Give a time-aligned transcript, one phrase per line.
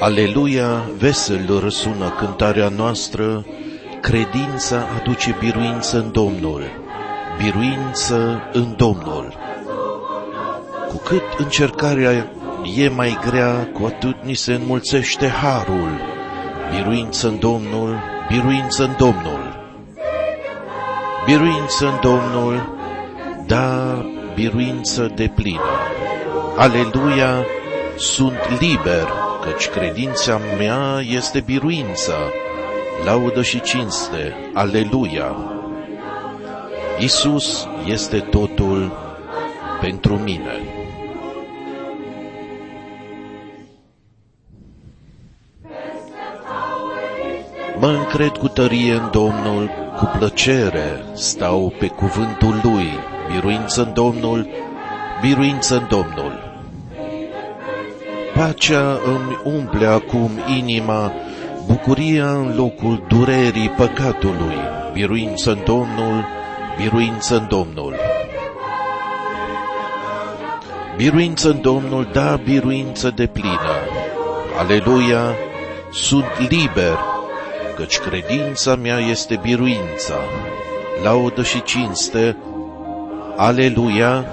[0.00, 3.44] Aleluia, vesel răsună cântarea noastră,
[4.00, 6.62] credința aduce biruință în Domnul,
[7.38, 9.34] biruință în Domnul.
[10.88, 12.32] Cu cât încercarea
[12.76, 16.00] e mai grea, cu atât ni se înmulțește harul,
[16.70, 19.72] biruință în Domnul, biruință în Domnul.
[21.24, 22.78] Biruință în Domnul,
[23.46, 24.04] da,
[24.34, 25.60] biruință de plină.
[26.56, 27.44] Aleluia,
[27.96, 32.12] sunt liber, căci credința mea este biruință,
[33.04, 35.36] laudă și cinste, aleluia.
[36.98, 38.92] Isus este totul
[39.80, 40.60] pentru mine.
[47.78, 52.88] Mă încred cu tărie în Domnul, cu plăcere stau pe cuvântul Lui,
[53.32, 54.48] biruință în Domnul,
[55.20, 56.47] biruință în Domnul.
[58.38, 61.12] Pacea îmi umple acum inima,
[61.66, 64.56] bucuria în locul durerii păcatului,
[64.92, 66.24] biruință în Domnul,
[66.76, 67.94] biruință în Domnul.
[70.96, 73.76] Biruință în Domnul, da, biruință de plină.
[74.58, 75.34] Aleluia,
[75.92, 76.98] sunt liber,
[77.76, 80.14] căci credința mea este biruința.
[81.02, 82.36] Laudă și cinste,
[83.36, 84.24] Aleluia,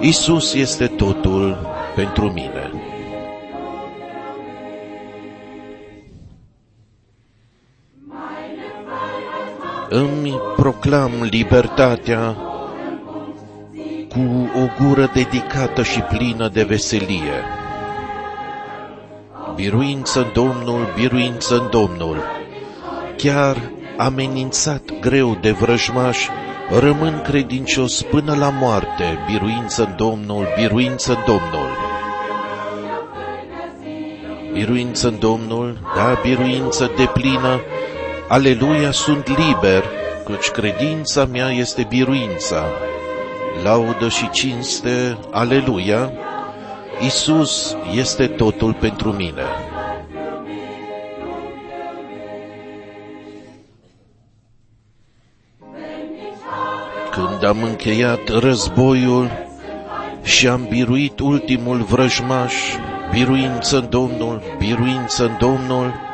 [0.00, 2.71] Isus este totul pentru mine.
[9.94, 12.36] Îmi proclam libertatea
[14.08, 17.44] cu o gură dedicată și plină de veselie.
[19.54, 22.16] Biruință în Domnul, biruință în Domnul.
[23.16, 23.56] Chiar
[23.96, 26.18] amenințat greu de vrăjmaș,
[26.78, 31.70] rămân credincios până la moarte, biruință în Domnul, biruință în Domnul.
[34.52, 37.60] Biruință în Domnul, da, biruință de plină,
[38.28, 39.84] Aleluia, sunt liber,
[40.24, 42.64] căci credința mea este biruința.
[43.62, 46.12] Laudă și cinste, aleluia,
[47.04, 49.42] Isus este totul pentru mine.
[57.10, 59.30] Când am încheiat războiul
[60.22, 62.54] și am biruit ultimul vrăjmaș,
[63.10, 66.11] biruință în Domnul, biruință în Domnul,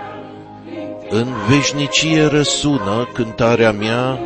[1.11, 4.19] în veșnicie răsună cântarea mea,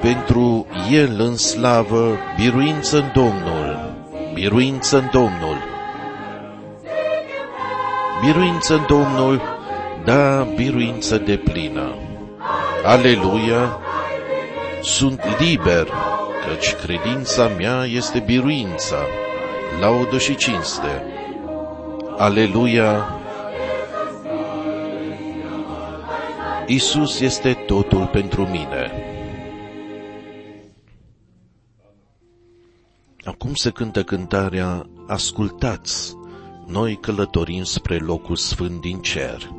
[0.00, 3.94] pentru El în slavă, biruință în Domnul,
[4.34, 5.56] biruință în Domnul.
[8.24, 9.42] Biruință în Domnul,
[10.04, 11.94] da, biruință de plină.
[12.84, 13.78] Aleluia,
[14.82, 15.88] sunt liber,
[16.48, 18.96] căci credința mea este biruința,
[19.80, 21.02] laudă și cinste.
[22.16, 23.21] Aleluia,
[26.66, 28.92] Isus este totul pentru mine.
[33.24, 36.16] Acum se cântă cântarea Ascultați,
[36.66, 39.50] noi călătorim spre locul sfânt din cer.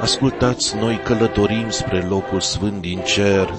[0.00, 3.54] Ascultați, noi călătorim spre locul sfânt din cer.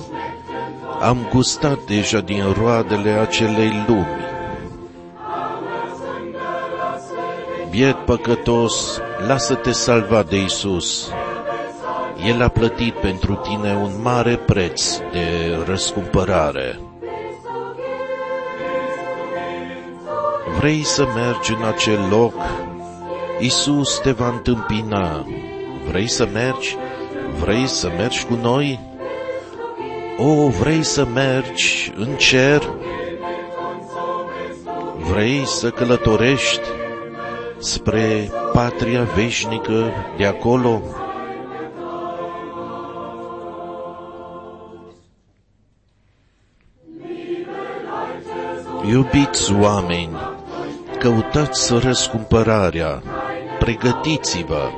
[1.02, 4.33] Am gustat deja din roadele acelei lumi
[7.73, 11.11] biet păcătos, lasă-te salva de Isus.
[12.28, 16.79] El a plătit pentru tine un mare preț de răscumpărare.
[20.57, 22.34] Vrei să mergi în acel loc?
[23.39, 25.25] Isus te va întâmpina.
[25.88, 26.78] Vrei să mergi?
[27.40, 28.79] Vrei să mergi cu noi?
[30.17, 32.73] O, vrei să mergi în cer?
[35.11, 36.81] Vrei să călătorești?
[37.63, 40.81] Spre patria veșnică de acolo.
[48.90, 50.17] Iubiți oameni,
[50.99, 53.02] căutați răscumpărarea,
[53.59, 54.70] pregătiți-vă,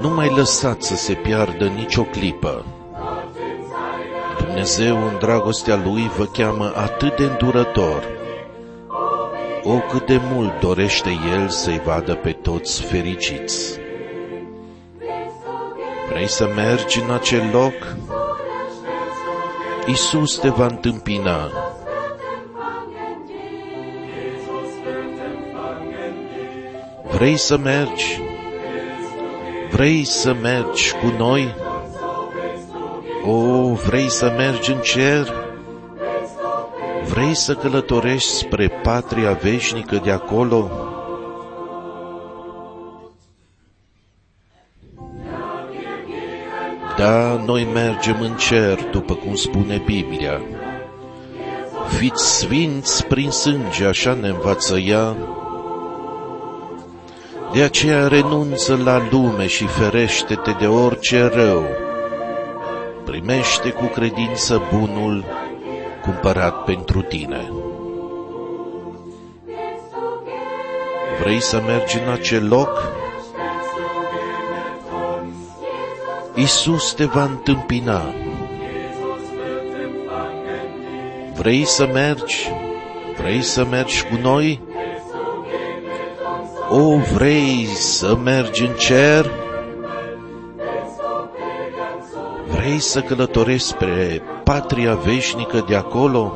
[0.00, 2.64] nu mai lăsați să se piardă nicio clipă.
[4.44, 8.21] Dumnezeu în dragostea Lui vă cheamă atât de îndurător,
[9.64, 13.78] o, cât de mult dorește El să-i vadă pe toți fericiți.
[16.08, 17.96] Vrei să mergi în acel loc?
[19.86, 21.50] Isus te va întâmpina.
[27.10, 28.20] Vrei să mergi?
[29.70, 31.54] Vrei să mergi cu noi?
[33.26, 35.41] O, vrei să mergi în cer?
[37.12, 40.70] Vrei să călătorești spre patria veșnică de acolo?
[46.96, 50.40] Da, noi mergem în cer, după cum spune Biblia.
[51.98, 55.16] Fiți sfinți prin sânge, așa ne învață ea.
[57.52, 61.64] De aceea renunță la lume și ferește-te de orice rău.
[63.04, 65.24] Primește cu credință bunul
[66.02, 67.52] cumpărat pentru tine.
[71.20, 72.92] Vrei să mergi în acel loc?
[76.34, 78.02] Isus te va întâmpina.
[81.34, 82.50] Vrei să mergi?
[83.16, 84.60] Vrei să mergi cu noi?
[86.68, 89.41] O, vrei să mergi în cer?
[92.62, 96.32] Vrei să călătorești spre patria veșnică de acolo?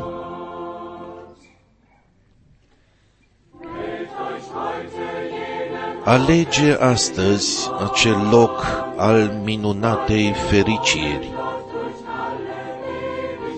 [6.05, 11.33] Alege astăzi acel loc al minunatei fericiri.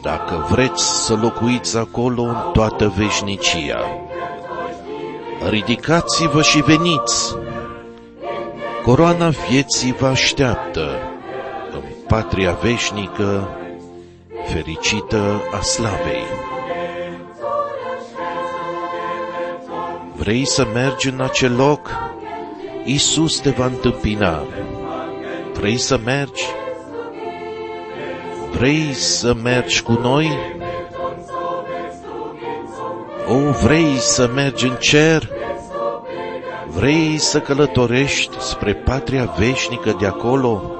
[0.03, 3.81] Dacă vreți să locuiți acolo în toată veșnicia,
[5.51, 7.37] ridicați-vă și veniți.
[8.83, 11.18] Coroana vieții vă așteaptă în
[12.09, 13.49] patria veșnică
[14.45, 16.25] fericită a slavei.
[20.17, 21.91] Vrei să mergi în acel loc?
[22.85, 24.43] Isus te va întâmpina.
[25.53, 26.45] Vrei să mergi?
[28.51, 30.31] Vrei să mergi cu noi?
[33.27, 35.31] O, vrei să mergi în cer?
[36.67, 40.73] Vrei să călătorești spre patria veșnică de acolo?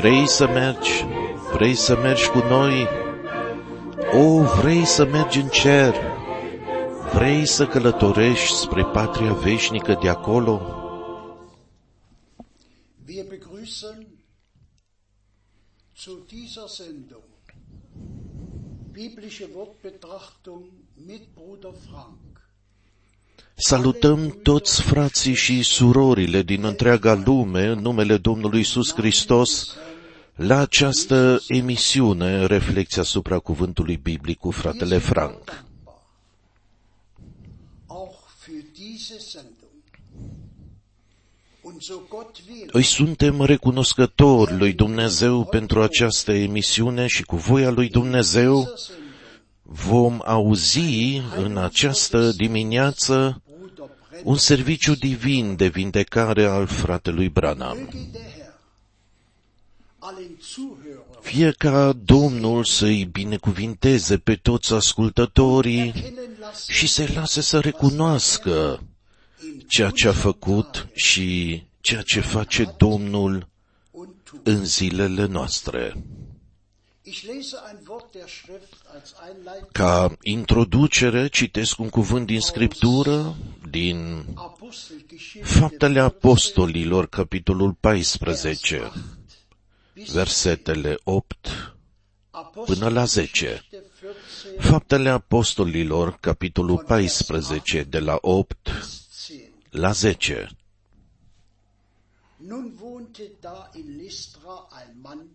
[0.00, 1.04] Vrei să mergi?
[1.52, 2.88] Vrei să mergi cu noi?
[4.12, 5.94] O, vrei să mergi în cer?
[7.12, 10.60] Vrei să călătorești spre patria veșnică de acolo?
[13.08, 14.06] Wir begrüßen
[15.96, 17.22] zu dieser Sendung
[18.92, 20.64] biblische Wortbetrachtung
[21.06, 22.30] mit Bruder Frank.
[23.54, 29.76] Salutăm toți frații și surorile din întreaga lume în numele Domnului Isus Hristos
[30.42, 35.64] la această emisiune Reflecția asupra cuvântului biblic cu fratele Frank.
[37.86, 39.82] Auch für diese Sendung.
[41.62, 47.70] Und so Gott will, Îi suntem recunoscători lui Dumnezeu pentru această emisiune și cu voia
[47.70, 49.08] lui Dumnezeu dieser Sendung
[49.62, 57.88] vom auzi în această dimineață Bruder Brenn, un serviciu divin de vindecare al fratelui Branham.
[61.20, 68.82] Fie ca Domnul să-i binecuvinteze pe toți ascultătorii erkennen lassen, și să-i lase să recunoască
[69.68, 73.48] ceea ce a făcut și ceea ce face Domnul
[73.90, 74.40] und tun.
[74.42, 76.04] în zilele noastre.
[77.02, 83.36] Ich lese ein Wort der Schrift als Einleitung Ca introducere citesc un cuvânt din Scriptură,
[83.70, 89.19] din Apostelgeschichte Faptele Apostolilor, capitolul 14, bis
[90.12, 91.36] versetele 8
[92.64, 93.46] până la 10.
[93.46, 98.56] Apostelgeschichte 14 Faptele Apostolilor, capitolul 14, de la 8
[99.28, 99.50] 10.
[99.70, 100.48] la 10.
[102.36, 105.26] Nun wohnte da in Lystra ein Mann,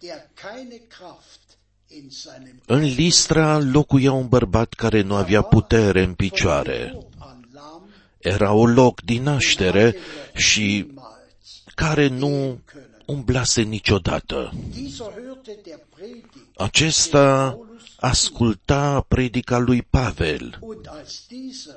[0.00, 1.40] der keine Kraft
[1.86, 6.86] in seinem În Listra locuia un bărbat care nu avea putere în picioare.
[6.86, 9.94] Geburt an lahm, Era o loc din naștere
[10.34, 12.89] și niemals care nu können.
[13.10, 14.52] Umblase niciodată.
[14.74, 17.58] Dieser hörte der Predigt Acesta
[17.96, 20.58] asculta predica lui Pavel.
[20.60, 21.74] Und als dieser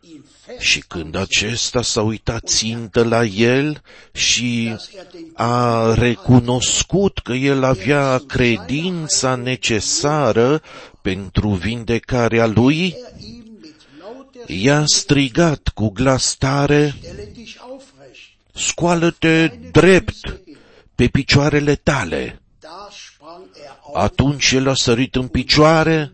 [0.00, 4.76] ihn fest și când acesta s-a uitat țintă la el și
[5.34, 10.62] a recunoscut că el avea credința necesară
[11.02, 18.20] pentru vindecarea lui, er ihm mit lauter i-a strigat cu glas tare, Stelle dich aufrecht.
[18.52, 20.42] scoală-te drept
[20.94, 22.40] pe picioarele tale.
[22.60, 26.12] Da sprang er auf Atunci el a sărit în picioare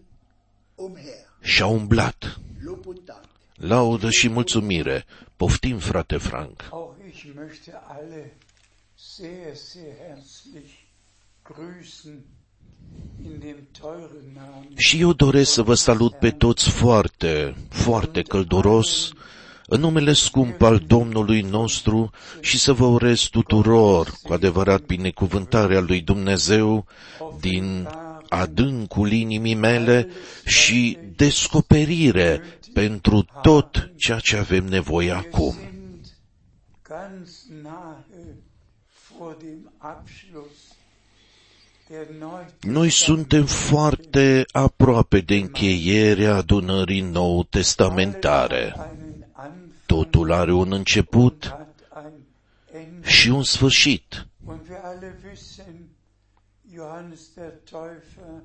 [0.75, 1.03] umher.
[1.41, 2.39] și a umblat.
[2.65, 3.25] Lob und Dank.
[3.55, 5.05] Laudă și mulțumire.
[5.37, 6.69] Poftim, frate Frank.
[6.71, 8.37] Auch ich möchte alle
[8.95, 10.71] sehr, sehr herzlich
[11.45, 12.25] grüßen
[13.25, 19.13] in dem teuren Namen Și eu doresc să vă salut pe toți foarte, foarte călduros,
[19.73, 22.11] în numele scump al Domnului nostru
[22.41, 26.87] și să vă urez tuturor cu adevărat binecuvântarea lui Dumnezeu
[27.41, 27.89] din
[28.29, 30.09] adâncul inimii mele
[30.45, 32.41] și descoperire
[32.73, 35.55] pentru tot ceea ce avem nevoie acum.
[35.55, 35.91] sind
[36.89, 38.37] ganz nahe
[39.19, 40.59] vor dem Abschluss
[41.89, 48.75] der Neutestamentlichen Noi suntem foarte aproape de încheierea adunării nou testamentare.
[49.91, 52.13] Einen Anfang Totul are un început hat ein
[52.73, 53.09] Ende.
[53.09, 54.27] și un sfârșit.
[54.45, 55.89] Und wir alle wissen,
[56.75, 58.43] Johannes der Täufer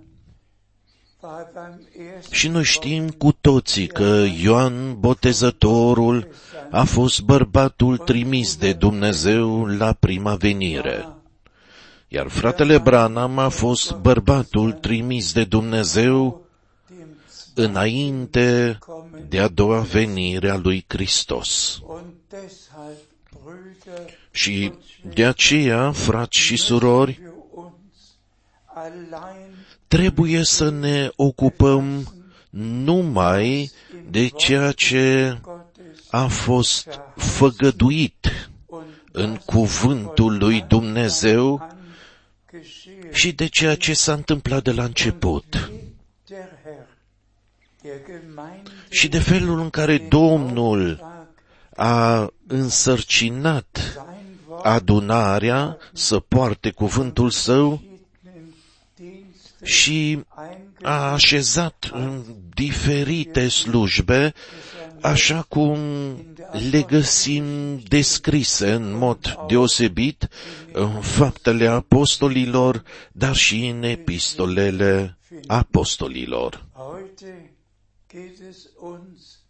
[1.21, 6.27] war beim ersten Și noi știm cu toții că Ioan Botezătorul
[6.71, 11.07] a fost bărbatul trimis de Dumnezeu la prima venire.
[12.07, 16.44] Iar fratele Branham a fost bărbatul trimis de Dumnezeu dem
[17.55, 18.77] înainte
[19.27, 21.79] de a doua venire a lui Hristos.
[21.85, 22.97] Und deshalb,
[23.43, 24.71] Brüder, Și
[25.13, 28.17] de aceea, frați și surori, für uns
[28.65, 29.55] allein
[29.87, 32.13] trebuie să ne ocupăm
[32.83, 33.71] numai
[34.09, 41.61] de ceea ce Gottes a fost făgăduit und în cuvântul lui Dumnezeu
[42.53, 43.13] angeschehen.
[43.13, 45.45] și de ceea ce s-a întâmplat de la început
[46.27, 46.87] Der Herr, der Gemeinde
[48.89, 51.27] și de felul în care Domnul Auftrag,
[51.75, 57.81] a însărcinat sein Wort adunarea să poarte cuvântul său
[58.19, 58.53] verschiedenen
[58.95, 60.19] Diensten și
[60.81, 62.23] a așezat în
[62.53, 64.33] diferite slujbe,
[65.01, 65.77] așa cum
[66.71, 70.27] le găsim descrise în mod deosebit
[70.71, 76.65] în faptele apostolilor, dar și în epistolele apostolilor.
[78.15, 79.43] Heute geht es uns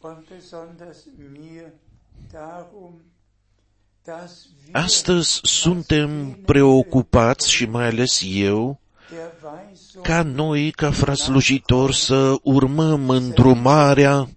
[0.00, 1.72] und besonders mir
[2.32, 3.00] darum,
[4.04, 11.22] dass wir Astăzi suntem preocupați și mai ales eu der Weisung ca noi, ca frați
[11.22, 14.28] slujitori, să urmăm îndrumarea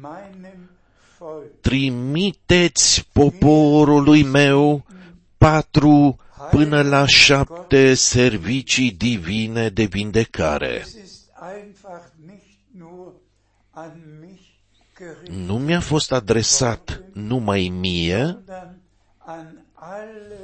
[0.00, 0.70] meinem
[1.18, 1.60] Volk.
[1.60, 4.84] trimiteți poporului meu
[5.36, 6.16] patru
[6.50, 10.86] până la șapte servicii divine de vindecare.
[15.46, 18.80] Nu mi-a fost adresat numai mie, sondern
[19.18, 20.38] an alle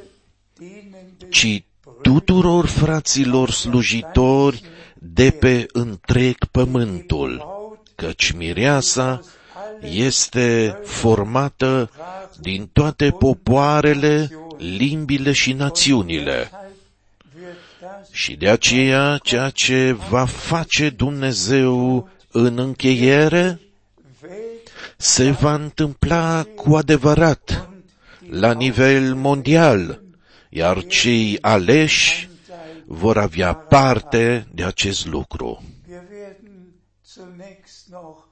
[0.58, 1.64] dienenden ci
[2.02, 4.62] tuturor fraților slujitori
[4.94, 9.20] de pe întreg pământul, Braut căci mireasa
[9.80, 11.90] este formată
[12.40, 16.50] din toate popoarele, limbile și națiunile.
[16.50, 16.72] Deshalb
[17.36, 23.60] wird das Și de aceea, ceea ce va face Dumnezeu în încheiere
[24.22, 27.68] Welt se va întâmpla cu adevărat
[28.28, 30.02] la nivel mondial,
[30.48, 32.28] iar cei aleși
[32.86, 35.62] vor avea parte de acest lucru.
[35.88, 36.74] Wir werden
[37.14, 38.24] zunächst noch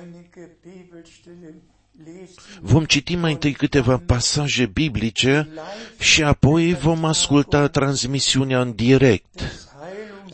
[0.00, 1.62] einige Bibelstellen
[2.04, 2.60] lesen.
[2.60, 5.48] Vom citi mai întâi câteva pasaje biblice
[5.98, 9.63] și apoi vom asculta transmisiunea în direct des Heilungs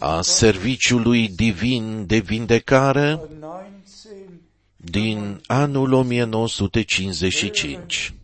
[0.01, 4.31] a serviciului divin de vindecare 19
[4.77, 8.15] din anul 1955.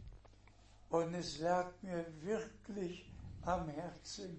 [0.88, 2.96] und es lag mir wirklich
[3.44, 4.30] am Herzen,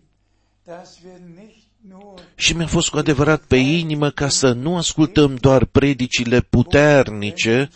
[0.65, 5.35] dass wir nicht nur Și mi-a fost cu adevărat pe inimă ca să nu ascultăm
[5.35, 7.69] doar predicile puternice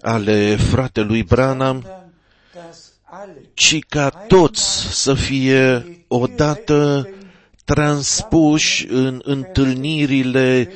[0.00, 2.12] ale fratelui Branham, sondern
[2.54, 4.62] dass alle ci ca toți
[5.02, 7.08] să fie odată
[7.66, 10.70] transpuși în întâlnirile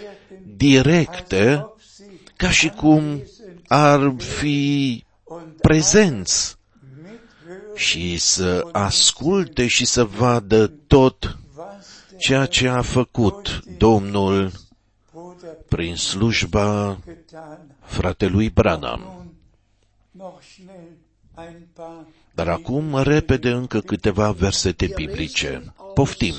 [0.57, 2.07] directe, ob sie
[2.37, 3.23] ca și cum
[3.67, 6.57] ar fi und prezenți
[7.03, 11.67] mithören, și să asculte și să vadă tot was
[12.11, 14.51] der ceea ce a făcut Domnul
[15.13, 17.91] Bruder prin slujba getan hat.
[17.91, 19.01] fratelui Branham.
[19.01, 19.35] Nun
[20.11, 20.97] noch schnell
[21.37, 22.05] ein paar
[22.35, 25.73] Dar acum, repede, încă câteva versete biblice.
[25.95, 26.35] Poftim!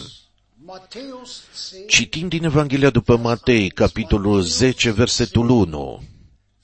[0.71, 6.03] Matthäus 10, Citim din Evanghelia după Matei, capitolul 10, versetul 1.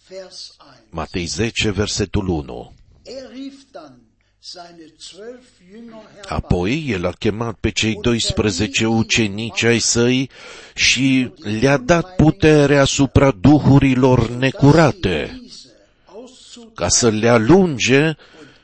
[0.07, 0.69] Vers 1.
[0.89, 2.73] Matei 10, versetul 1.
[3.03, 3.99] Er rief dann
[4.39, 10.29] seine zwölf Jünger herbei Apoi el a chemat pe cei 12 ucenici ai săi
[10.75, 15.69] și le-a dat putere asupra duhurilor necurate, diese
[16.05, 18.15] auszutreiben ca să le alunge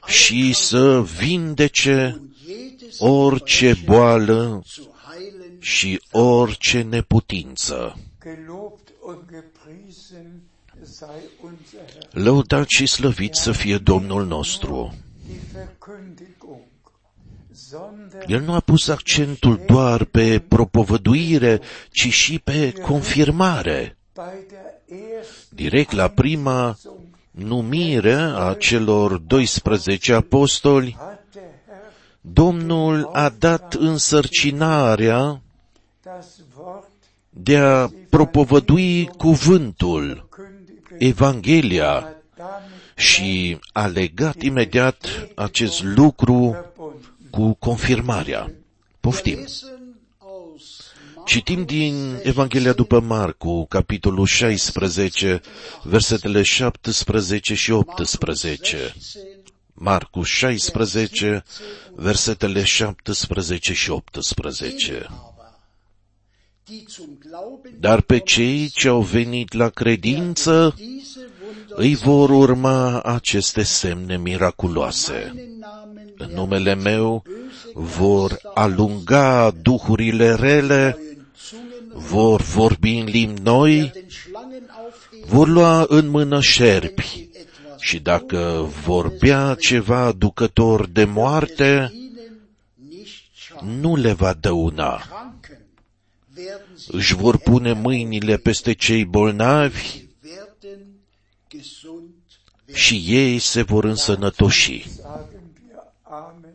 [0.05, 4.92] și să vindece und jedes orice boală zu heilen
[5.63, 7.97] și orice neputință.
[8.23, 10.41] Gelobt und gepriesen
[10.81, 12.23] sei unser Herr.
[12.23, 14.93] Lăudat și slăvit să fie Domnul nostru.
[15.25, 16.61] Die Verkündigung,
[17.51, 23.97] sondern El nu a pus accentul doar pe propovăduire, ci și pe confirmare.
[24.13, 26.77] bei der ersten Direct la prima
[27.31, 31.91] numire a celor 12 apostoli, hat der Herr
[32.21, 35.42] Domnul a dat însărcinarea das Wort
[37.33, 47.01] de a propovădui cuvântul, kündigen, Evanghelia, hat damit și a legat imediat acest lucru verbunden.
[47.29, 48.51] cu confirmarea.
[48.99, 49.39] Poftim.
[49.39, 50.93] Lesen aus
[51.25, 55.41] Citim din Evanghelia după Marcu, capitolul 16,
[55.83, 58.65] versetele 17 și 18.
[58.65, 58.93] 16,
[59.73, 61.43] Marcu 16,
[61.95, 65.07] versetele 17 și 18.
[67.79, 74.17] Dar pe cei ce au venit la credință, diese Wunder îi vor urma aceste semne
[74.17, 75.31] miraculoase.
[75.35, 77.23] meinen Namen În numele meu
[77.73, 85.47] vor alunga duhurile rele, neuen Zungen vor vorbi în limbi noi, den Schlangen aufheben, vor
[85.47, 92.39] lua în mână șerpi die etwas și dacă vorbea ceva aducător de moarte, ihnen
[92.89, 93.79] nicht schaden.
[93.79, 95.01] nu le va dăuna.
[96.33, 100.85] Kranken werden sie Își vor pune mâinile peste cei bolnavi werden
[101.49, 102.13] gesund
[102.65, 102.75] werden.
[102.75, 104.89] și ei se vor însănătoși.
[104.89, 106.53] Sagen wir Amen.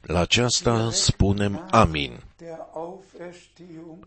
[0.00, 2.22] La aceasta spunem amin.
[2.36, 4.06] Der Auferstehung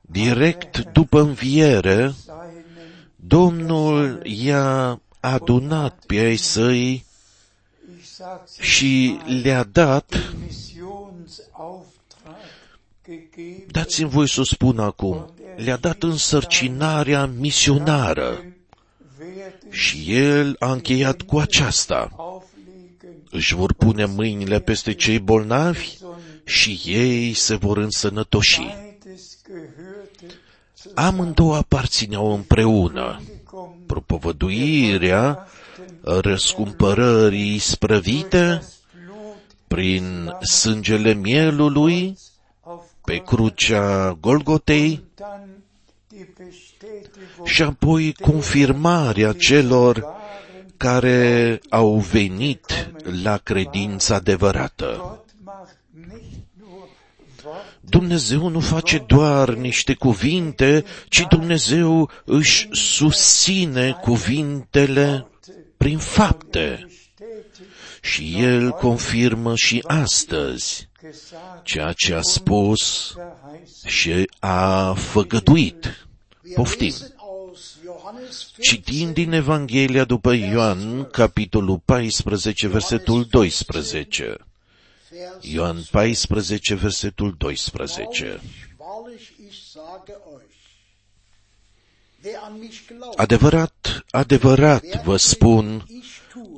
[0.00, 7.04] Direct după înviere, seinen Domnul i-a adunat pe ai săi
[7.98, 10.69] ich sag's și le-a dat, Missionsauftrag gegeben,
[13.70, 18.44] dați-mi voi să o spun acum, le-a dat însărcinarea misionară
[19.20, 22.10] werden și el a încheiat cu aceasta.
[22.16, 25.96] auflegen, Își vor pune mâinile peste cei bolnavi
[26.44, 28.60] și ei se vor însănătoși.
[28.60, 30.34] beides gehörte
[30.82, 33.20] zu Amândouă aparțineau împreună.
[33.20, 35.46] Kündigung Propovăduirea
[36.02, 42.29] răscumpărării sprăvite das Blut prin sângele mielului auf
[43.04, 45.62] pe crucea Golgotei dann
[46.08, 50.18] die Bestätigung și apoi confirmarea celor waren,
[50.76, 52.90] care au venit
[53.22, 54.96] la credința adevărată.
[54.98, 56.88] Gott macht nicht nur
[57.44, 65.26] Wort Dumnezeu nu face doar niște cuvinte, ci Dumnezeu își susține cuvintele
[65.76, 66.86] prin fapte.
[66.86, 67.66] bestätigt,
[68.00, 70.89] Și El confirmă și astăzi gesagt,
[71.62, 73.90] ceea ce a spus verheißen.
[73.90, 76.06] și a făgăduit.
[76.44, 76.86] Wir Poftim.
[76.88, 84.36] lesen aus Johannes Citind 14, din Evanghelia după Ioan, capitolul 14, versetul 12.
[85.10, 88.24] Vers Ioan 14, versetul 12.
[88.24, 88.40] Wahrlich,
[88.78, 90.56] wahrlich, ich sage euch,
[92.22, 95.99] wer an mich glaubt, Adevărat, adevărat vă spun, ich tue,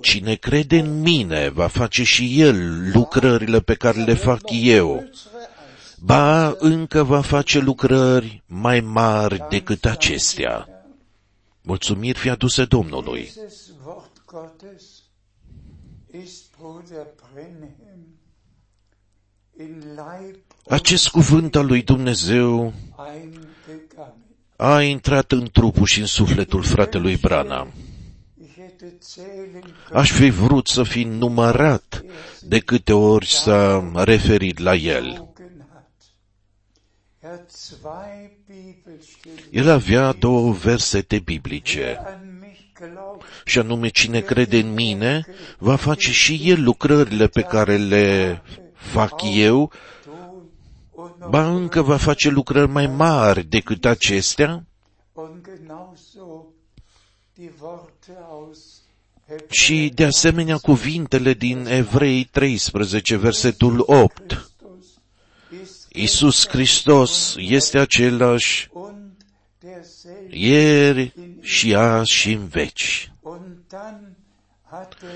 [0.03, 4.97] cine crede în mine va face și el lucrările pe care le fac eu.
[4.97, 10.69] größere als Ba, încă va face lucrări mai mari decât acestea.
[11.63, 13.21] Mulțumiri fi aduse Domnului.
[13.21, 14.85] Dieses Wort Gottes
[16.25, 17.71] ist Bruder Brenhem
[19.59, 20.37] in Leib
[20.69, 22.73] Acest cuvânt al lui Dumnezeu
[23.15, 24.15] eingegangen.
[24.57, 27.73] a intrat în trupul și în sufletul fratelui Branham.
[29.93, 32.05] Aș fi vrut să fi numărat
[32.41, 35.05] de câte ori s-a referit la el.
[35.05, 35.91] gelogen hat.
[37.21, 39.45] Er hat zwei Bibelstellen.
[39.51, 45.27] El avea două versete biblice, An mich glaubt, și anume cine crede în mine
[45.59, 48.43] va face și el lucrările pe care le
[48.75, 49.73] fac eu,
[50.05, 50.13] tun
[50.91, 54.65] und noch ba încă va face lucrări mai mari decât acestea,
[59.51, 64.21] și de asemenea cuvintele din Evrei 13, versetul 8.
[64.27, 64.99] Christus
[65.63, 69.13] ist Iisus Hristos este același und
[69.59, 70.37] derselbe.
[70.37, 73.13] ieri și azi și în veci.
[73.21, 74.17] Und dann
[74.71, 75.11] hat der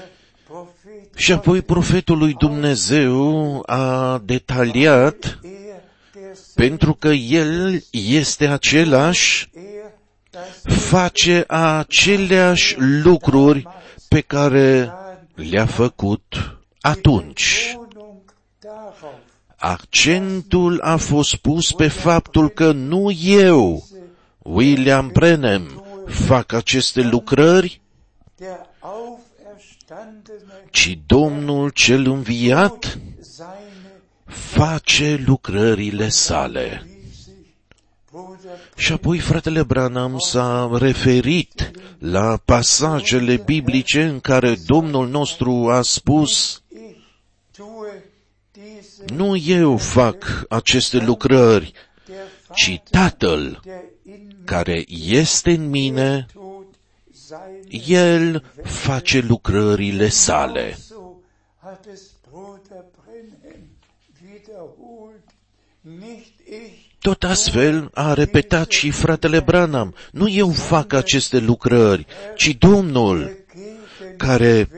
[0.46, 9.50] Prophet Și apoi profetul lui Dumnezeu a detaliat er, derselbe, pentru că El este același,
[9.54, 9.92] er,
[10.30, 13.66] das face aceleași lucruri
[14.16, 14.92] pe care
[15.34, 17.76] le-a făcut atunci.
[17.78, 19.02] Betonung darauf,
[19.56, 23.86] Accentul a fost pus pe faptul că nu eu,
[24.38, 27.80] William Branham, fac aceste lucrări,
[28.36, 36.95] der auferstandene ci Domnul cel înviat seine face lucrările sale.
[38.16, 45.08] Wie sich Bruder Și apoi fratele Branham s-a referit la pasajele biblice în care Domnul
[45.08, 46.96] nostru a spus, ich
[47.56, 48.04] tue
[48.52, 51.72] diese nu eu fac aceste lucrări,
[52.06, 52.16] der
[52.54, 56.74] ci Vater Tatăl der in mir care este în mine, tut
[57.10, 60.74] seine El face lucrările sale.
[60.88, 60.94] So
[61.62, 63.68] hat es Bruder Brenhem
[64.30, 65.24] wiederholt.
[65.80, 72.56] Nicht ich, Tot astfel a repetat și fratele Branham, nu eu fac aceste lucrări, ci
[72.58, 74.68] Domnul dagegen care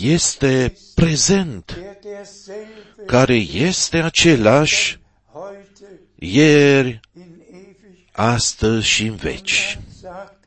[0.00, 5.00] este prezent, der derselbe care este același
[5.32, 7.76] heute ieri, in ewig
[8.12, 9.78] astăzi și în veci.
[10.00, 10.38] sagt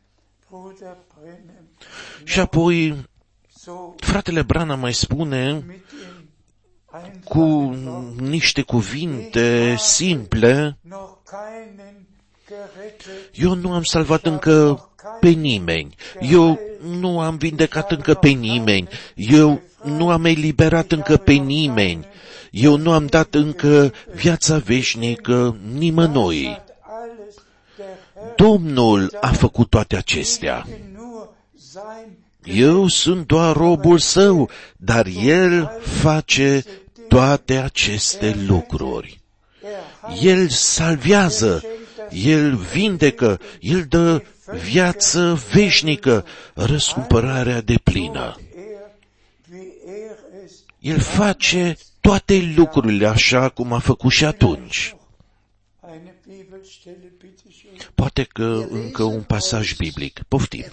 [0.49, 1.67] Bruder Brenhem.
[2.23, 3.08] Și apoi
[3.58, 6.30] So fratele Branham mai spune mit dem
[7.23, 11.18] cu einfachen niște cuvinte simple, noch keinen gerettet,
[13.33, 14.89] eu nu am salvat încă
[15.19, 16.59] pe nimeni, eu
[16.99, 22.05] nu am vindecat încă pe nimeni, eu nu am eliberat încă pe nimeni,
[22.51, 26.45] eu nu am dat încă viața veșnică nimănui.
[26.45, 27.35] hat alles
[27.77, 30.65] der Herr Domnul a făcut toate acestea.
[30.67, 31.29] bin nur
[31.71, 36.63] sein Eu sunt doar robul său, dar el face
[37.07, 39.18] toate aceste lucruri.
[39.69, 41.63] Er hat El salvează,
[42.10, 44.21] el vindecă, el dă
[44.63, 48.36] viață veșnică, răscumpărarea de plină.
[48.55, 48.91] er,
[49.51, 54.95] wie er es El face toate lucrurile așa cum a făcut și atunci.
[55.93, 57.91] eine Bibelstelle bitte schön.
[57.95, 60.19] Poate că încă un pasaj biblic.
[60.27, 60.65] Poftim.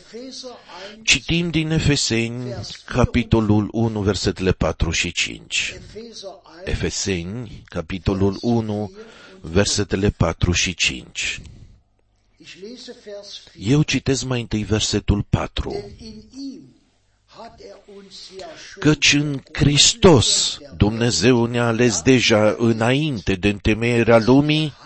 [0.87, 5.75] Epheser 1, Citim din Efeseni, capitolul 1, versetele 4 și 5.
[5.75, 8.91] Epheser 1, Efeseni, capitolul 1,
[9.41, 11.41] versetele 4 și 5.
[12.47, 13.71] ich lese Vers 4.
[13.71, 15.71] Eu citesc mai întâi versetul 4.
[15.71, 16.63] Denn in ihm
[17.27, 24.19] hat er uns ja schon Căci în Hristos Dumnezeu ne-a ales deja înainte de întemeierea
[24.19, 24.86] lumii heilig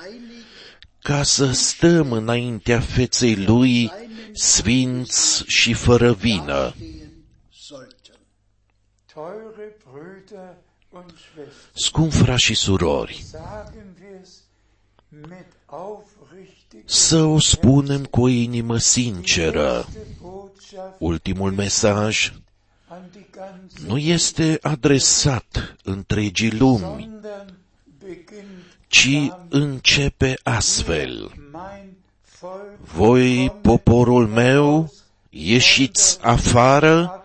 [1.03, 3.93] ca să stăm înaintea feței Lui
[4.33, 6.75] sfinți și fără vină.
[6.77, 7.11] stehen
[7.51, 8.19] sollten.
[9.15, 10.55] Teure Brüder
[10.91, 14.43] und Schwestern, Scump frați și surori, sagen wir es
[15.29, 19.89] mit aufrichtig să o spunem cu o inimă sinceră.
[20.21, 22.33] Botschaft Ultimul mesaj
[22.89, 27.59] an die ganze, nu este adresat întregii lumi, sondern
[27.99, 28.60] beginnt
[28.91, 31.33] ci începe astfel.
[31.53, 31.97] mein
[32.41, 34.93] Volk Voi, poporul meu,
[35.29, 37.25] ieșiți afară,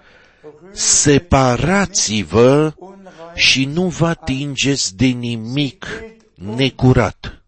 [0.72, 6.04] separați-vă unrein, și nu vă atingeți de nimic
[6.36, 7.42] necurat.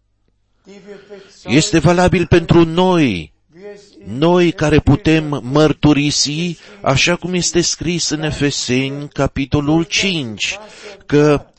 [0.64, 7.16] die wir bezeugen, Este valabil pentru noi, wie es in noi care putem mărturisi, așa
[7.16, 10.58] cum este scris în Efeseni, capitolul 5,
[11.06, 11.56] că im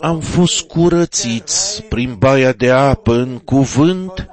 [0.00, 4.28] am fost curățiți prin baia de apă în cuvânt allen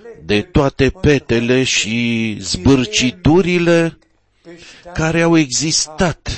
[0.00, 3.98] Flecken de toate petele și zbârciturile
[4.42, 6.30] bestand care au existat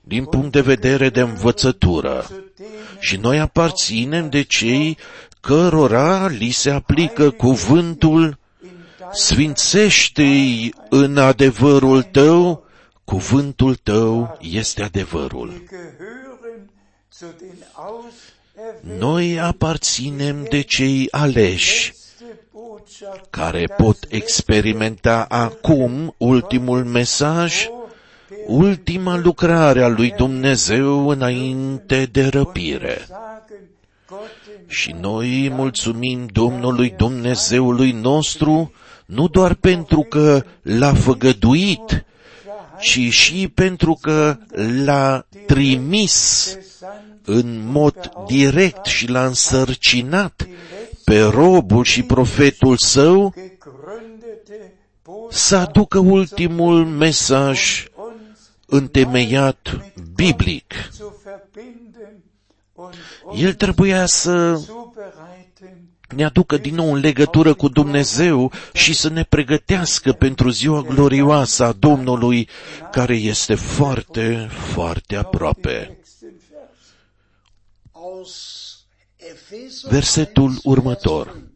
[0.00, 2.26] din punct de vedere de învățătură.
[2.28, 4.98] zu denen Și noi aparținem de cei
[5.40, 8.38] cărora li se aplică cuvântul
[9.12, 12.66] Sfințește-i în adevărul tău,
[13.04, 15.48] cuvântul tău este adevărul.
[15.48, 17.03] wir gehören zu den auserwählten
[18.98, 27.68] Noi aparținem de cei aleși, letzte Botschaft care pot experimenta acum ultimul mesaj,
[28.46, 32.98] ultima lucrare a lui Dumnezeu înainte de răpire.
[33.06, 33.60] sagen
[34.08, 38.72] Gott dem Și noi mulțumim Domnului Dumnezeului nostru,
[39.06, 42.04] nu doar pentru că l-a făgăduit,
[42.80, 44.36] ci și pentru că
[44.84, 46.73] l-a trimis gesandt
[47.24, 50.46] în mod direct și l-a însărcinat
[51.04, 54.72] pe robul și profetul său gegründete
[55.04, 59.80] Botschaft să aducă ultimul mesaj uns întemeiat
[60.14, 60.74] biblic.
[60.92, 62.22] zu verbinden
[62.74, 62.94] und
[63.40, 69.22] El trebuia să zubereiten ne aducă din nou în legătură cu Dumnezeu și să ne
[69.22, 72.48] pregătească pentru ziua glorioasă a Domnului,
[72.90, 75.98] care este foarte, foarte aprope.
[79.82, 81.26] Versetul 1, următor.
[81.26, 81.52] Vers 5.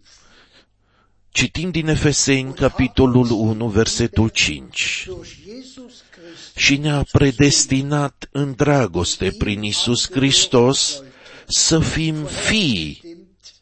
[1.31, 5.05] Citim din Efeseni, capitolul 1, versetul 5.
[5.07, 11.03] Durch Jesus Christus Și ne-a predestinat în dragoste prin Isus Hristos
[11.47, 13.55] să fim fii stimmt,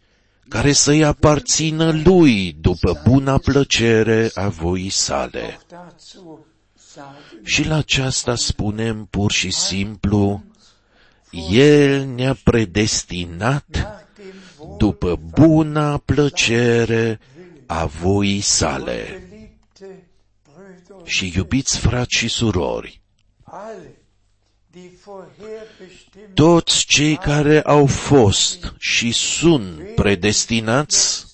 [0.49, 5.61] care să-i aparțină Lui după buna plăcere a voii sale.
[5.69, 10.43] Dazu sagen Și la aceasta spunem pur și simplu,
[11.51, 17.21] El ne-a predestinat nach dem Wohl după buna plăcere
[17.67, 19.05] a voii sale.
[19.07, 20.09] geliebte
[20.43, 23.01] Brüder und Și iubiți frați și surori,
[23.45, 23.95] alle,
[24.71, 31.27] die vorherbestimmt toți cei care au fost și sunt predestinați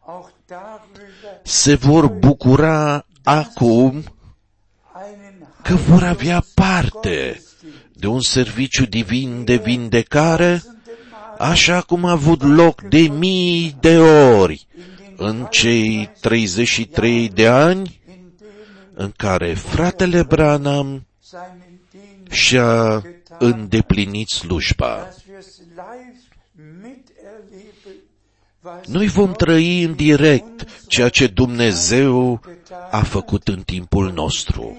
[0.00, 4.04] auch darüber se vor bucura acum
[5.06, 7.42] einen că vor avea parte
[7.98, 10.62] de un serviciu divin de vindecare,
[11.38, 14.66] așa cum a avut loc de mii de ori
[15.16, 23.02] în cei 33 de ani in denen în care fratele Branham seinen Dienst și-a
[23.38, 24.96] îndeplinit slujba.
[24.96, 26.18] dass wir es live
[26.82, 28.02] miterleben,
[28.62, 32.40] was Noi vom trăi în direct ceea ce Dumnezeu
[32.90, 34.76] a făcut în timpul nostru.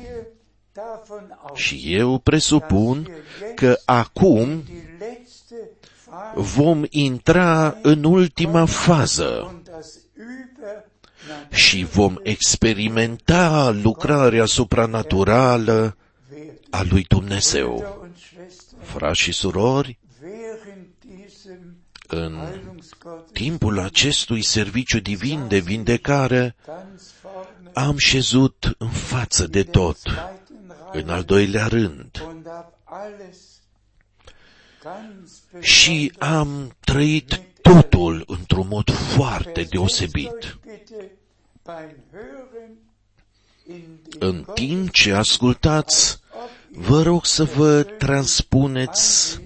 [1.09, 3.07] Wir davon aus, Și eu presupun
[3.55, 5.55] că acum die letzte
[6.05, 10.85] Phase vom intra în ultima fază und das über
[11.49, 15.97] și vom experimenta lucrarea supranaturală
[16.69, 17.99] a lui Dumnezeu.
[18.01, 21.75] und Schwestern Frați și surori, während diesem
[22.07, 29.63] în Heilungsgott timpul acestui serviciu divin de vindecare, ganz vorne am șezut în față de
[29.63, 30.36] tot, zweiten Reihe
[30.91, 33.37] în al doilea rând, und hab alles
[34.83, 40.29] ganz și am trăit totul într-un mod foarte deosebit.
[40.31, 41.11] euch bitte
[41.65, 42.71] beim Hören
[43.67, 46.19] in În timp ce ascultați,
[46.71, 49.39] vă rog să vă transpuneți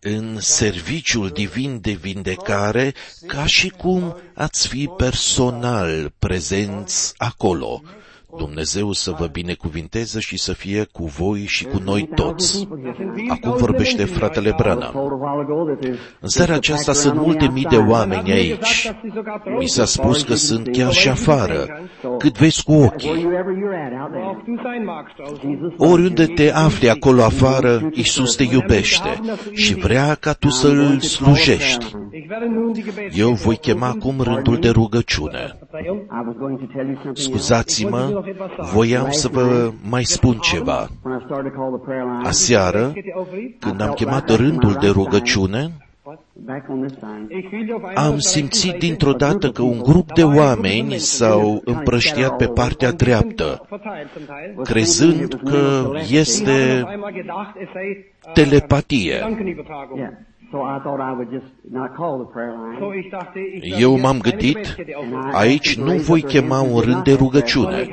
[0.00, 2.94] în serviciul divin de vindecare
[3.26, 7.82] ca și cum ați fi personal prezenți acolo.
[8.36, 12.68] Dumnezeu să vă binecuvinteze și să fie cu voi și cu noi toți.
[13.28, 14.94] Acum vorbește fratele Branham.
[16.20, 18.92] În seara aceasta sunt multe mii de oameni aici.
[19.58, 21.66] Mi s-a spus că sunt chiar și afară,
[22.18, 23.26] cât vezi cu ochii.
[25.76, 29.20] Oriunde te afli acolo afară, Isus te iubește
[29.52, 31.86] și vrea ca tu să îl slujești.
[33.12, 35.58] Eu voi chema acum rândul de rugăciune.
[37.12, 38.22] Scuzați-mă,
[38.72, 40.88] voiam să vă mai spun ceva.
[42.22, 42.92] Aseară,
[43.58, 45.70] când am chemat rândul de rugăciune,
[47.94, 53.66] am simțit dintr-o dată că un grup de oameni s-au împrăștiat pe partea dreaptă,
[54.62, 56.84] crezând că este
[58.32, 59.22] telepatie.
[63.78, 64.76] Eu m-am gândit,
[65.32, 67.88] aici nu voi chema un rând de rugăciune.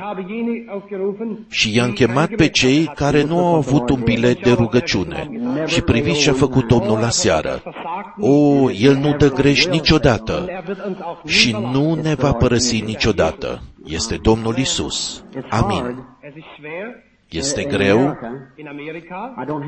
[1.48, 5.30] Și i-am chemat pe cei care nu au avut un bilet de rugăciune.
[5.66, 7.62] Și priviți ce a făcut Domnul la seară.
[8.18, 10.46] O, El nu dă greș niciodată
[11.24, 13.60] și nu ne va părăsi niciodată.
[13.84, 15.24] Este Domnul Isus.
[15.50, 16.04] Amin.
[17.32, 18.18] Este greu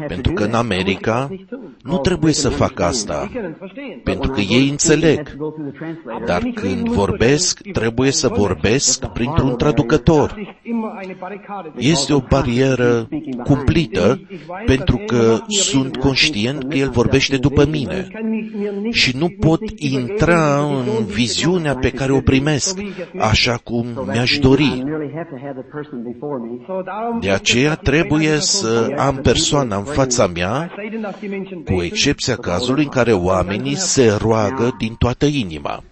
[0.07, 1.29] pentru că în America
[1.83, 3.31] nu trebuie să fac asta,
[4.05, 5.37] pentru că ei înțeleg.
[6.27, 10.57] Dar când vorbesc, trebuie să vorbesc printr-un traducător.
[11.77, 13.09] Este o barieră
[13.45, 14.21] cumplită
[14.67, 18.09] pentru că sunt conștient că el vorbește după mine
[18.91, 22.79] și nu pot intra în viziunea pe care o primesc,
[23.19, 24.85] așa cum mi-aș dori.
[27.21, 30.71] De aceea trebuie să am persoana în fața mea,
[31.65, 35.83] cu excepția cazului în care oamenii se roagă din toată inima.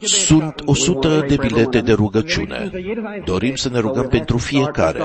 [0.00, 2.70] Sunt o sută de bilete de rugăciune.
[3.24, 5.02] Dorim să ne rugăm pentru fiecare.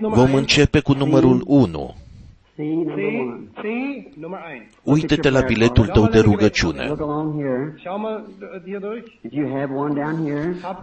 [0.00, 1.94] Vom începe cu numărul 1.
[4.82, 6.92] Uită-te la biletul tău de rugăciune.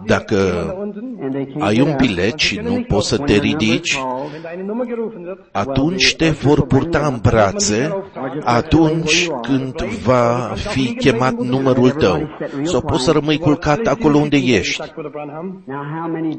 [0.06, 0.36] Dacă
[1.58, 3.98] ai un bilet și nu poți să te ridici,
[5.52, 8.04] atunci te vor purta în brațe
[8.44, 12.28] atunci când va fi chemat numărul tău.
[12.62, 14.82] Sau poți să rămâi culcat acolo unde ești.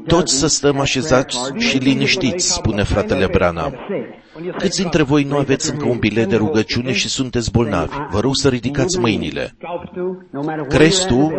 [0.06, 3.74] Toți să stăm așezați și liniștiți, spune fratele Branham.
[4.58, 7.96] Câți dintre voi nu aveți încă un bilet de rugăciune și sunteți bolnavi?
[8.10, 9.56] Vă rog să ridicați mâinile.
[10.68, 11.32] Crezi tu?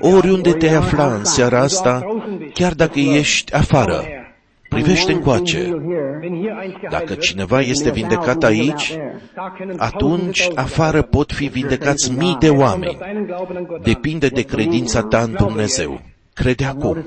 [0.00, 2.06] Oriunde te afla în seara asta,
[2.52, 4.04] chiar dacă ești afară,
[4.68, 5.82] privește încoace.
[6.90, 8.98] Dacă cineva este vindecat aici,
[9.76, 12.98] atunci afară pot fi vindecați mii de oameni.
[13.82, 16.00] Depinde de credința ta în Dumnezeu.
[16.34, 17.04] Crede acum.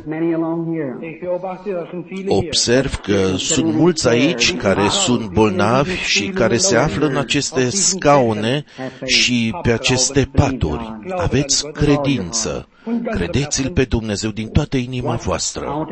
[2.28, 8.64] Observ că sunt mulți aici care sunt bolnavi și care se află în aceste scaune
[9.06, 10.98] și pe aceste paturi.
[11.18, 12.68] Aveți credință.
[13.10, 15.88] Credeți-l pe Dumnezeu din toată inima voastră.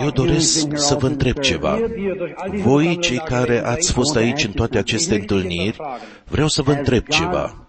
[0.00, 1.78] Eu doresc să vă întreb ceva.
[2.52, 5.76] Voi, cei care ați fost aici în toate aceste întâlniri,
[6.24, 7.66] vreau să vă întreb ceva.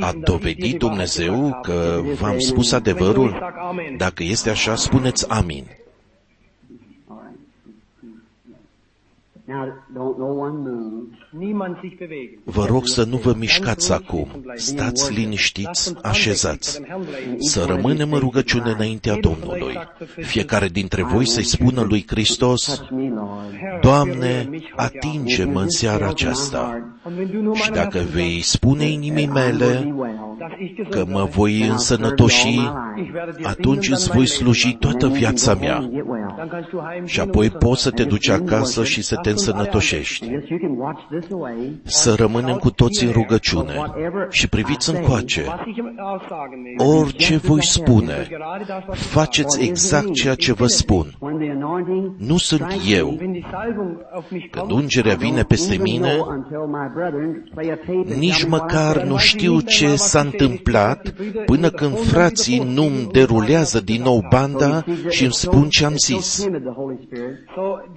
[0.00, 3.54] A dovedit Dumnezeu că v-am spus adevărul?
[3.96, 5.64] Dacă este așa, spuneți amin.
[12.44, 14.26] Vă rog să nu vă mișcați acum.
[14.54, 16.80] Stați liniștiți, așezați.
[17.38, 19.78] Să rămânem în rugăciune înaintea Domnului.
[20.16, 22.82] Fiecare dintre voi să-i spună lui Hristos,
[23.80, 26.94] Doamne, atinge-mă în seara aceasta.
[27.54, 29.94] Și dacă vei spune inimii mele
[30.90, 32.70] că mă voi însănătoși,
[33.42, 35.90] atunci îți voi sluji toată viața mea.
[37.04, 40.30] Și apoi poți să te duci acasă și să te însănătoșești.
[41.82, 43.74] Să rămânem cu toții în rugăciune
[44.30, 45.44] și priviți încoace.
[46.76, 48.28] Orice voi spune,
[48.92, 51.06] faceți exact ceea ce vă spun.
[52.18, 53.18] Nu sunt eu.
[54.50, 56.12] Când ungerea vine peste mine,
[58.18, 61.14] nici măcar nu știu ce s-a întâmplat
[61.46, 66.48] până când frații nu-mi derulează din nou banda și îmi spun ce am zis.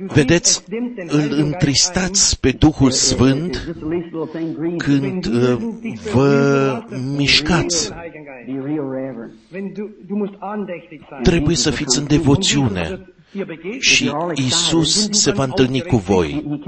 [0.08, 0.64] Vedeți,
[1.08, 3.76] îl întristați pe Duhul Sfânt
[4.78, 5.58] când uh,
[6.14, 6.84] vă
[7.18, 7.92] mișcați.
[11.24, 13.14] Trebuie să fiți în devoțiune
[13.80, 16.60] și Isus se va întâlni cu voi.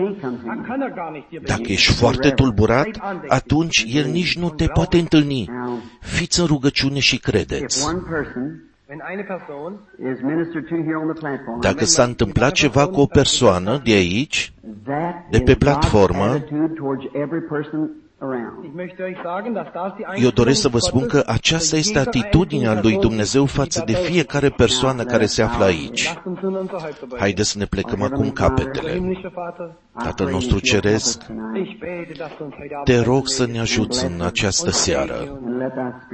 [1.46, 2.88] Dacă ești foarte tulburat,
[3.28, 5.50] atunci El nici nu te poate întâlni.
[6.00, 7.88] Fiți în rugăciune și credeți.
[11.60, 14.54] Dacă s-a întâmplat ceva cu o persoană de aici,
[15.30, 16.44] de pe platformă,
[20.16, 25.04] eu doresc să vă spun că aceasta este atitudinea lui Dumnezeu față de fiecare persoană
[25.04, 26.14] care se află aici.
[27.18, 29.02] Haideți să ne plecăm acum capetele.
[30.04, 31.26] Tatăl nostru Ceresc,
[32.84, 35.40] te rog să ne ajuți în această seară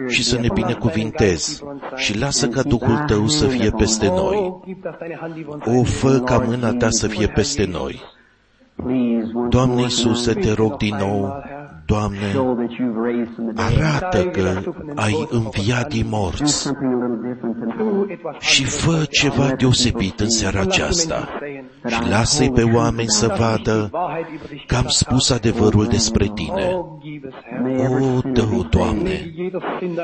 [0.07, 1.63] și să ne binecuvintezi
[1.95, 4.61] și lasă ca Duhul Tău să fie peste noi.
[5.65, 8.01] O, fă ca mâna Ta să fie peste noi.
[9.49, 11.43] Doamne Iisuse, te rog din nou,
[11.87, 12.35] Doamne,
[13.55, 14.61] arată că
[14.95, 16.71] ai înviat din morți.
[18.39, 21.29] și fă ceva deosebit în seara aceasta
[21.87, 23.89] și lasă-i pe oameni să vadă
[24.67, 26.71] că am spus adevărul despre Tine.
[28.01, 29.33] O, dă Doamne,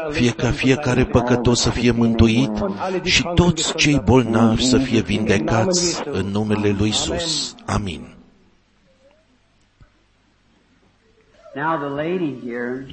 [0.09, 2.51] fie ca fiecare păcătos să fie mântuit
[3.03, 7.55] și toți cei bolnavi să fie vindecați în numele Lui Isus.
[7.65, 8.12] Amin.
[11.55, 12.85] Now the lady here,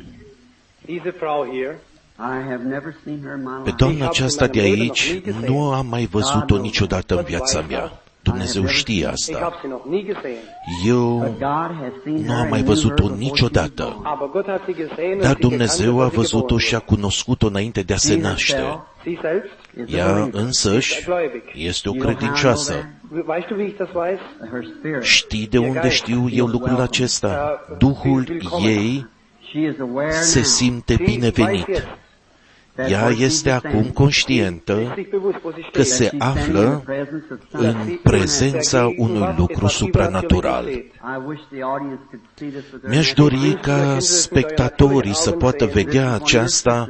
[0.86, 1.78] Diese Frau hier,
[2.18, 3.76] I have never seen her in my Pe life.
[3.76, 7.92] doamna aceasta de aici nu am mai văzut-o niciodată în viața mea.
[8.22, 9.38] Dumnezeu știe ich asta.
[9.38, 10.42] habe sie noch nie gesehen.
[10.86, 14.00] Eu God has seen nu her am mai and văzut-o knew her before niciodată.
[14.02, 16.66] Aber Gott hat sie gesehen und Dar sie Dumnezeu a gekannt, als sie văzut-o geboren
[16.66, 18.52] și a cunoscut-o înainte de a se she naște.
[18.54, 19.52] herself Sie selbst,
[19.88, 20.40] is a Ea believer.
[20.42, 21.06] însăși
[21.54, 22.74] este o credincioasă.
[23.10, 24.18] Weißt du, wie ich das weiß?
[24.52, 25.04] Her spirit.
[25.04, 27.60] Știi de unde știu eu lucrul acesta?
[27.78, 28.24] Duhul
[28.64, 29.06] ei
[29.50, 31.88] She is aware se now simte Sie weiß binevenit.
[32.89, 35.87] Jetzt, that Ea where she este acum stands, conștientă sich bewusst, wo sie că steht.
[35.87, 37.89] se she's standing in află the presence of something.
[37.91, 40.64] în prezența unui lucru supranatural.
[40.68, 45.66] I wish the audience could see this with their Mi-aș dori ca spectatorii să poată
[45.66, 46.87] vedea aceasta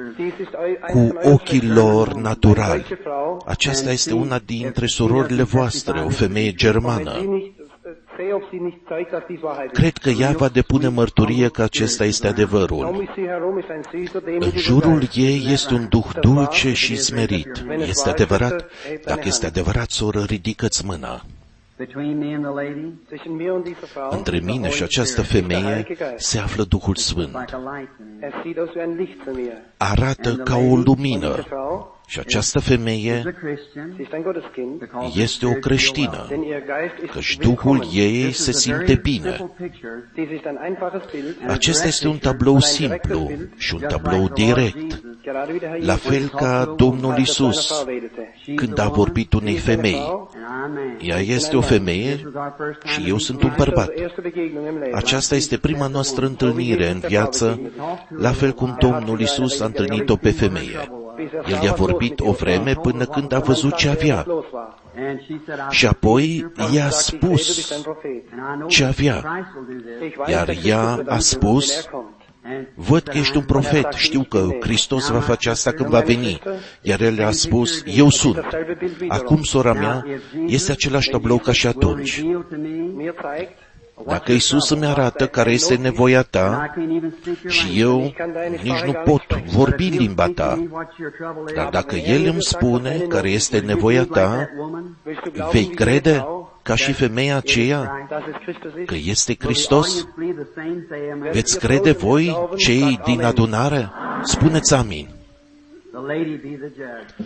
[0.92, 2.84] cu ochii lor naturali.
[3.46, 7.12] Aceasta este una dintre surorile voastre, o femeie germană.
[9.72, 13.06] Cred că ea va depune mărturie că acesta este adevărul.
[14.38, 17.64] În jurul ei este un duh dulce și smerit.
[17.78, 18.70] Este adevărat?
[19.04, 21.24] Dacă este adevărat, soră, ridică-ți mâna.
[21.80, 24.82] Between me and the lady, Zwischen mir und dieser Frau Între ist der mine și
[24.82, 26.26] Holy această Spirit, der femeie Heilige Geist.
[26.26, 27.34] se află Duhul it's Sfânt.
[29.80, 30.36] Like a light to me.
[30.36, 30.36] Er sieht aus wie ein Licht zu mir.
[30.36, 31.44] Arată ca o Und diese lumină.
[31.48, 35.48] Frau, Și această She's femeie a Christian sie ist ein Gotteskind, because her este o
[35.48, 38.04] spirit feels creștină, denn ihr Geist ist căci Duhul willkommen.
[38.04, 39.34] ei This se is a simte very bine.
[39.36, 44.28] simple picture Dies ist ein einfaches Bild, Acesta este un tablou simplu și un tablou
[44.34, 47.66] direct, gerade wie der Herr la Jesus fel ca Domnul als er zu einer Isus
[47.66, 48.34] Frau redete.
[48.54, 50.02] când a vorbit unei femei.
[51.00, 52.20] Ea este o femeie
[52.84, 53.88] și eu sunt un bărbat.
[53.88, 54.94] Unsere erste Begegnung im Leben.
[54.94, 57.60] Aceasta este prima noastră întâlnire în viață,
[58.08, 60.90] la fel cum Domnul Isus a întâlnit-o pe femeie.
[61.48, 64.26] El i-a vorbit o vreme până când a văzut ce avea.
[65.70, 67.72] Și apoi i-a spus
[68.66, 69.46] ce avea.
[70.26, 71.88] Iar ea a spus,
[72.74, 76.40] Văd că ești un profet, știu că Hristos va face asta când va veni.
[76.82, 78.46] Iar el a spus, eu sunt.
[79.08, 80.04] Acum, sora mea,
[80.46, 82.24] este același tablou ca și atunci.
[84.00, 86.74] Mir zeigt, Dacă Isus îmi arată care este nevoia ta
[87.48, 88.14] și eu
[88.62, 90.58] nici nu pot vorbi limba ta,
[91.54, 94.48] dar dacă El îmi spune care este nevoia ta,
[95.06, 98.72] willst du glauben, vei wie crede diese Frau, ca și femeia aceea dass es Christus
[98.78, 98.86] ist?
[98.86, 100.06] că este Hristos?
[101.32, 103.90] Veți crede voi, cei din adunare?
[104.22, 105.08] Spuneți amin.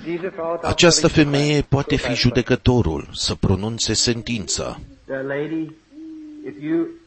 [0.04, 1.64] Diese Frau darf Această der Richter femeie sein.
[1.68, 4.78] poate fi judecătorul, să pronunțe sentința.
[6.44, 7.00] The lady, if you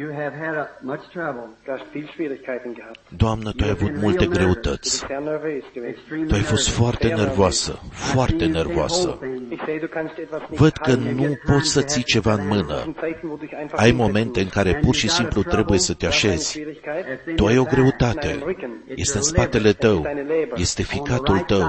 [0.00, 2.98] you have had a, much trouble, Du hast viel Schwierigkeiten gehabt.
[3.22, 4.80] Doamnă, tu ai avut multe Du greutăți.
[4.90, 5.94] bist sehr nervös gewesen.
[5.96, 6.78] extremely Tu ai fost nervous.
[6.82, 9.08] foarte nervoasă, foarte nervoasă.
[9.54, 11.14] Ich sehe, du kannst etwas nicht Văd că halten.
[11.14, 12.76] nu poți să ții ceva în Das mână.
[12.82, 14.56] sind Zeiten, wo du dich einfach Ai hinsetzen momente în musst.
[14.58, 16.48] care pur și simplu trebuie să te Du hast eine așezi.
[16.48, 18.30] Schwierigkeit Tu ai o greutate.
[18.94, 20.06] Este în spatele tău.
[20.56, 21.64] Este ficatul tău.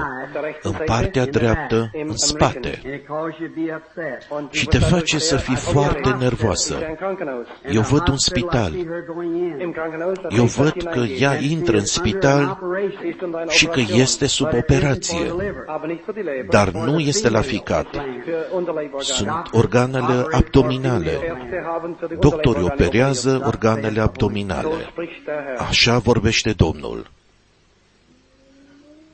[0.62, 2.80] În partea dreaptă, în spate.
[2.84, 4.18] And it causes you to be upset.
[4.30, 5.78] und du Și wirst te dadurch face sehr să fii aufgeregt.
[5.78, 6.74] foarte Ich nervoasă.
[6.74, 7.46] sehe ein Krankenhaus.
[7.70, 8.70] Eu văd un I spital.
[8.70, 9.60] see her going in.
[9.60, 11.22] Im Krankenhaus, da Eu trägt văd das că hineingehen.
[11.32, 12.58] ea intră în spital
[13.00, 15.34] Sie ist unter einer și că Operation, este sub operație,
[15.66, 17.86] aber nicht für die Leber, dar nu este la ficat.
[17.86, 19.02] für Unterleiborgane.
[19.02, 21.10] Sunt organele abdominale.
[21.10, 23.46] Ärzte haben für die Doctorii Unterleiborgane operează operiert.
[23.54, 24.68] organele So abdominale.
[24.90, 25.68] spricht der Herr.
[25.68, 27.06] Așa vorbește Domnul.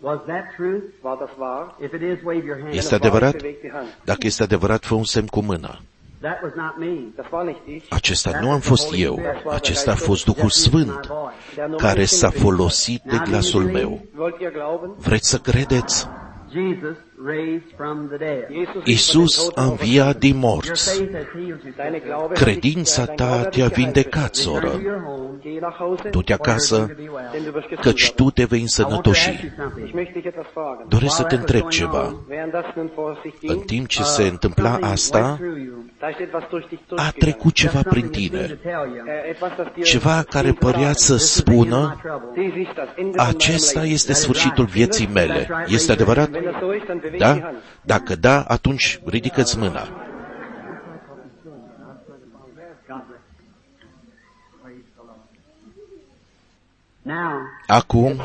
[0.01, 0.83] Was that truth?
[1.03, 1.75] War das wahr?
[1.85, 2.75] If it is, wave your hand.
[2.75, 3.37] Este adevărat?
[3.37, 3.87] Bewegt die Hand.
[4.05, 5.81] Dacă este adevărat, fă un semn cu mâna.
[6.23, 7.13] That was not me.
[7.17, 7.85] Das war nicht ich.
[7.89, 9.19] Acesta nu am fost eu,
[9.51, 11.11] acesta a fost Duhul Sfânt
[11.55, 12.43] Der nur care mein s-a Kind ist.
[12.45, 14.01] folosit de glasul meu.
[14.17, 14.95] Wollt ihr glauben?
[14.99, 16.09] Vreți să credeți?
[17.23, 18.45] Jesus raised from the dead.
[18.51, 20.89] Jesus ist Isus von den a Toten înviat din Your morți.
[20.99, 21.73] faith has healed you.
[21.77, 24.35] Deine Glaube Credința hat dich- ta dein Glaube te-a hat dich vindecat, geheilt.
[24.35, 24.67] soră.
[24.71, 25.31] Return to your home.
[25.43, 28.17] Geh nach Hause, Du-te acasă, denn du wirst gesund căci werden.
[28.17, 29.29] tu te vei I want to ask însănătoși.
[29.29, 29.87] you something.
[29.89, 30.85] Ich möchte dich etwas fragen.
[30.97, 32.05] Doresc să While te that was întreb going ceva.
[32.07, 34.99] on, Während das nun vor sich În ging, timp ce uh, se întâmpla something went
[34.99, 35.77] asta, through you.
[36.03, 37.21] da ist etwas durch dich a durchgegangen.
[37.25, 38.47] trecut ceva Just prin something that tine.
[38.47, 41.81] seemed to tell you, Äh, etwas, das dir Ceva care părea să spună,
[42.39, 43.95] Dies ist das Ende von meinem acesta Leben.
[43.99, 45.41] este sfârșitul vieții mele.
[45.79, 46.29] Este adevărat?
[47.13, 47.47] Wenn das so ist, dann beweg die Da?
[47.47, 47.63] Hand.
[47.83, 49.89] Dacă da, atunci ridică-ți mâna.
[57.05, 58.21] Now, Acum,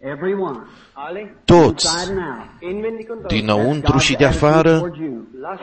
[0.00, 0.58] everyone,
[0.92, 3.40] Alle, toți, inside and out, inwendig und draußen.
[3.40, 5.26] dinăuntru și God's de attitude afară, towards you.
[5.40, 5.60] Lass,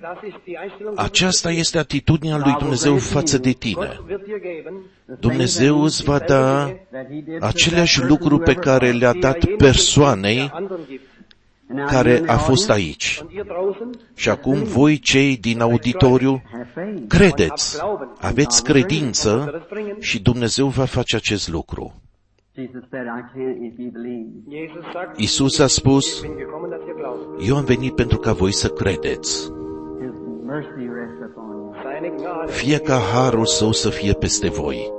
[0.00, 3.74] das ist die Einstellung aceasta este atitudinea lui Dumnezeu față de tine.
[3.96, 4.74] Gott wird dir geben,
[5.20, 9.12] Dumnezeu îți va da That he did to aceleași that lucruri pe person care le-a
[9.12, 10.52] die er dat jenem persoanei
[11.86, 13.18] care you in the a fost audience, aici.
[13.22, 17.02] Und ihr draußen, Și acum voi, cei din auditoriu, Have faith.
[17.08, 17.78] credeți,
[18.20, 19.96] aveți wird credință es bringen.
[20.00, 21.94] și Dumnezeu va face acest lucru.
[22.56, 24.28] Jesus said, I can't if you believe.
[24.48, 27.48] Jesus sagt, Isus a spus, ich bin gekommen, dass ihr glaubt.
[27.48, 29.42] eu am venit pentru ca voi să credeți.
[30.00, 30.14] His
[30.46, 31.74] mercy rests upon you.
[31.82, 32.52] Seine Gnade.
[32.52, 34.92] Fie ca harul său să fie peste voi.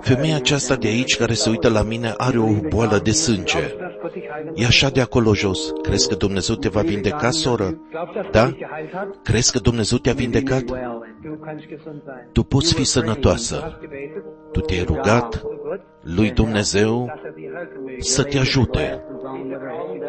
[0.00, 3.58] Femeia aceasta de aici care se uită la mine are o boală de sânge.
[3.58, 5.72] Glaubst du, dass Gott dich heilen E așa de acolo jos.
[5.82, 7.80] Crezi că Dumnezeu te va vindeca, soră?
[7.90, 8.42] Glaubst du, dass Da?
[8.44, 9.22] Gott dich geheilt hat?
[9.22, 10.70] Crezi că Dumnezeu te-a vindecat?
[10.70, 12.28] Well, Du kannst gesund sein.
[12.32, 13.58] Tu poți fi Du sănătoasă.
[13.62, 14.22] hast gebetet
[14.52, 15.80] Tu te-ai rugat zu Gott,
[16.16, 18.00] lui Dumnezeu dass er dir helfen möge.
[18.00, 18.78] să te ajute.
[18.78, 20.02] glasses on with her hand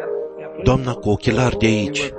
[0.57, 0.63] up.
[0.63, 2.13] Doamna cu ochelari de aici,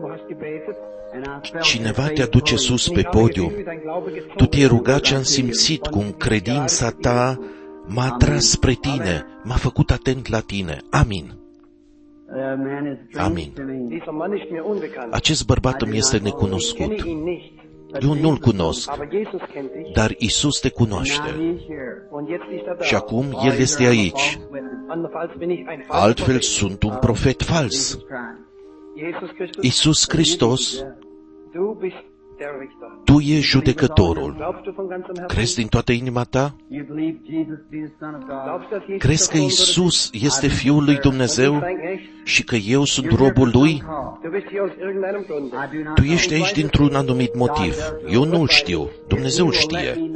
[0.00, 0.76] We're praying, Du hast gebetet.
[1.14, 2.68] and I felt cineva your te faith aduce growing.
[2.68, 3.48] sus pe Ich habe podium.
[3.48, 4.72] gefühlt, wie dein Glaube gezogen Tu te-ai wird.
[4.76, 7.38] rugat și am simțit cum credința ta
[7.86, 10.76] m-a atras spre tine, m-a făcut atent la tine.
[10.90, 11.34] Amin.
[12.32, 13.52] The man is strange Amin.
[13.52, 13.76] to me.
[13.88, 15.12] Dieser Mann ist mir unbekannt.
[15.12, 16.96] Acest bărbat îmi este Ich necunoscut.
[16.96, 17.52] kenne ihn nicht.
[18.00, 19.92] Eu nu-l cunosc, Aber Jesus kennt dich.
[19.94, 21.28] dar Isus te Now cunoaște.
[21.30, 22.06] he's here.
[22.10, 22.84] Und jetzt ist er da.
[22.84, 24.38] Și acum El este aici.
[24.86, 26.42] Andernfalls bin ich ein falscher Altfel Prophet.
[26.42, 27.98] sunt un profet fals.
[28.96, 29.54] Jesus Christ.
[29.62, 30.84] Jesus Christus, Isus Hristos,
[31.52, 31.96] du bist
[32.38, 32.88] der Richter.
[33.04, 34.32] Tu ești judecătorul.
[34.36, 35.26] Glaubst du von ganzem Herzen?
[35.36, 36.54] Crezi din toată inima ta?
[36.68, 38.42] You believe Jesus to be the Son of God.
[38.48, 41.04] Glaubst du, dass Jesus Crezi că der Sohn Gottes Isus este Fiul lui ist?
[41.04, 42.26] Und Dumnezeu ich sein Knecht?
[42.32, 43.72] și că eu sunt robul lui?
[44.22, 45.52] Du bist hier aus irgendeinem Grunde.
[45.64, 46.14] I do not Tu know.
[46.14, 47.74] ești aici dintr-un anumit motiv.
[48.16, 48.90] Eu nu-l știu.
[49.08, 50.10] Dumnezeu îl He will let știe.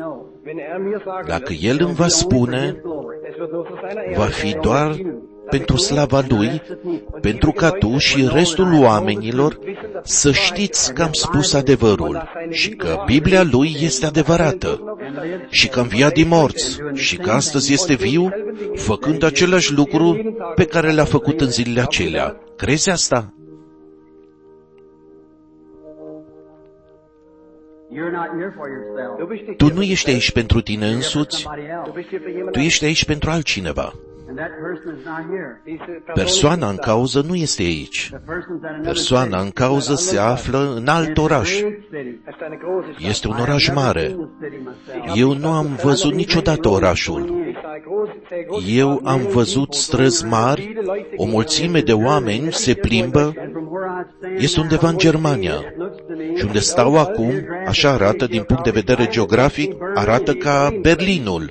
[0.44, 0.54] Me know.
[0.54, 2.82] Wenn er mir sagen Dacă wird, El îmi va spune,
[3.30, 4.60] es wird nur zu seiner Ehre va fi sein.
[4.60, 4.96] doar
[5.50, 6.62] pentru slava Lui,
[7.20, 9.58] pentru ca tu și restul oamenilor
[10.02, 14.96] să știți că am spus adevărul și că Biblia Lui este adevărată
[15.48, 18.28] și că a înviat din morți și că astăzi este viu,
[18.74, 22.36] făcând același lucru pe care le-a făcut în zilele acelea.
[22.56, 23.34] Crezi asta?
[29.56, 31.84] Tu hier nu für ești dich aici pentru tine You're for însuți, somebody selbst.
[31.84, 31.98] Du else.
[31.98, 33.92] bist hier für jemand tu ești aici pentru altcineva.
[34.28, 35.60] And that person is not here.
[35.64, 36.90] Diese Person Persoana ist în nicht da.
[36.92, 38.08] cauză nu este aici.
[38.10, 39.58] The person's at another Persoana în city.
[39.60, 41.50] cauză se află în alt oraș.
[41.50, 42.20] It's a big city.
[42.26, 43.08] Es ist eine große Stadt.
[43.10, 44.00] Este un I have oraș never mare.
[44.06, 45.16] seen the city myself.
[45.20, 47.20] Eu nu am văzut niciodată orașul.
[47.48, 51.08] Ich sah große, sehr große Eu Straßen, am viele văzut People, străzi mari, viele Leute
[51.16, 53.32] o gehen mulțime de oameni se plimbă,
[53.74, 55.54] And from where I stand este now, undeva în Germania.
[55.54, 57.30] it looks to me Și unde stau acum,
[57.66, 61.42] așa arată din punct de vedere geografic, arată ca Berlinul.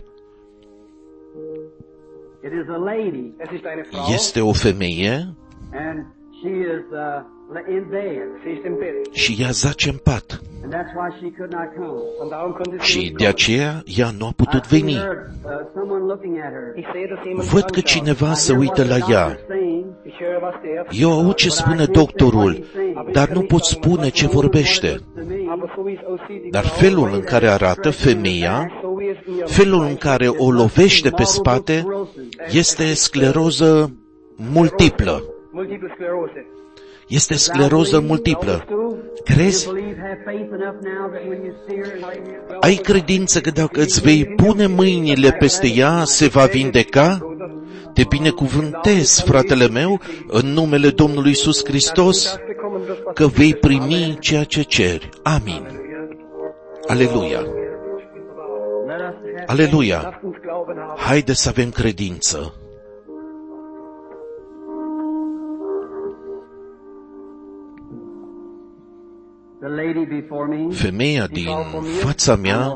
[2.44, 5.34] It is a lady, Es ist eine Frau, Este o femeie
[7.56, 9.14] and she is uh, in bed, sie ist im Bett.
[9.22, 10.28] și ea zace în pat.
[10.64, 12.00] and that's why she could not come.
[12.22, 13.34] Und darum konnte sie Și nicht de kommen.
[13.36, 14.96] aceea ea nu a putut I see veni.
[14.96, 16.66] her, uh, someone looking at her.
[16.82, 17.92] Ich sehe, dass jemand Văd că anschaut.
[17.94, 19.26] cineva I se hear uită what la the ea.
[19.30, 22.54] doctor's saying, Ich höre, was der Arzt Eu aud ce spune doctorul,
[23.12, 24.90] dar nu pot spune ce vorbește.
[25.54, 29.10] Aber so wie es aussieht, die Dar Frau, felul în care arată femeia, so wie
[29.10, 31.86] es in ihrem felul în care o lovește pe spate,
[32.52, 33.92] este scleroză
[34.36, 35.24] multiplă.
[37.14, 37.36] Multiple Sklerose.
[37.36, 38.66] Este scleroză multiplă.
[39.24, 39.70] Crezi?
[42.60, 47.36] Ai credință că dacă îți vei pune mâinile peste ea, se va vindeca?
[47.94, 52.36] Te binecuvântez, fratele meu, în numele Domnului Isus Hristos,
[53.14, 55.10] că vei primi ceea ce ceri.
[55.24, 55.68] Amin.
[56.88, 57.46] Aleluia.
[59.46, 60.02] Aleluia.
[60.02, 61.06] Lasst uns Glauben haben.
[61.06, 62.54] Haide să avem credință.
[70.72, 71.48] Femeia din
[72.00, 72.74] fața mea,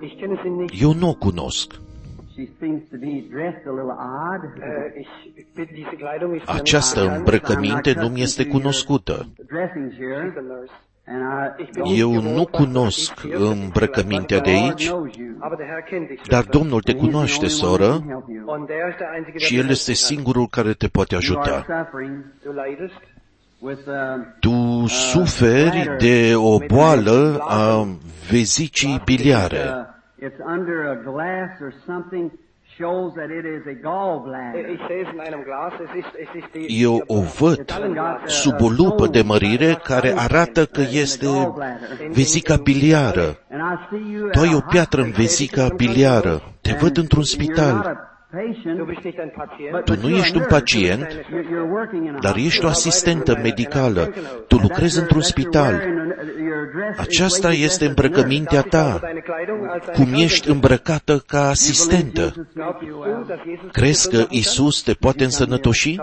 [0.00, 0.82] Ich kenne sie nicht.
[0.82, 1.72] eu nu o cunosc.
[2.34, 3.94] She seems to be dressed a little
[4.30, 4.42] odd.
[4.44, 5.08] Äh, ich,
[5.40, 7.18] ich bin, diese Kleidung ist mir Această nicht bekannt.
[7.18, 9.12] îmbrăcăminte nu mi este cunoscută.
[9.34, 10.72] The dressings She's here, a nurse.
[11.06, 11.22] and
[11.86, 15.28] I, Eu nu cunosc îmbrăcămintea de aici, knows you.
[15.38, 16.20] Aber der Herr kennt dich.
[16.28, 16.60] dar Schwester.
[16.60, 18.42] Domnul te And he's the cunoaște, only one soră, who can help you.
[18.54, 20.16] Und der ist der Einzige, der și dir El este helfen kann.
[20.16, 21.66] singurul care te poate You are ajuta.
[23.60, 27.86] Suffering Du leidest with uh, Tu suferi de o boală a
[28.30, 29.56] vezicii biliare.
[29.56, 32.30] uh, it's under a glass or something
[32.78, 34.70] shows that it is a gallbladder.
[34.70, 35.72] Ich sehe es in einem Glas.
[35.86, 37.64] Es ist, es ist die, Eu o văd
[38.26, 41.26] sub o lupă de mărire care arată că este
[42.10, 43.38] vezica biliară.
[43.50, 45.26] And I see you Tu ai o at a piatră în hospital.
[45.26, 46.42] vezica biliară.
[46.60, 48.15] Te văd într-un You're not spital.
[48.36, 49.70] A patient, Du bist nicht ein Patient.
[49.76, 50.54] but- Tu but nu you're a ești un nurse.
[50.58, 52.70] pacient, You're, you're working in a dar ești o hospital.
[52.70, 54.12] asistentă medicală.
[54.48, 55.74] Tu lucrezi într-un spital.
[56.96, 59.00] Aceasta este îmbrăcămintea ta.
[59.94, 62.32] Cum ești îmbrăcată ca asistentă.
[63.72, 65.96] Crezi că Isus te poate însănătoși?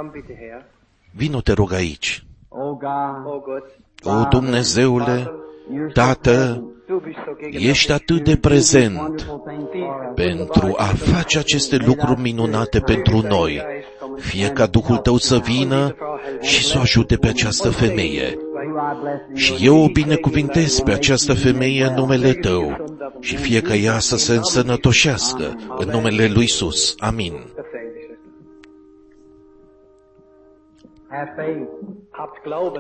[1.11, 2.23] Vino te rog aici.
[2.47, 3.63] Oh God,
[4.03, 5.31] O Dumnezeule,
[5.93, 6.63] Tată,
[7.51, 9.27] ești atât de prezent
[10.15, 13.61] pentru a face aceste lucruri minunate pentru noi.
[14.17, 15.95] Fie ca Duhul Tău să vină
[16.41, 18.37] și să o ajute pe această femeie.
[19.33, 22.85] Și eu o binecuvintez pe această femeie în numele Tău
[23.19, 26.95] și fie ca ea să se însănătoșească în numele Lui Isus.
[26.97, 27.33] Amin.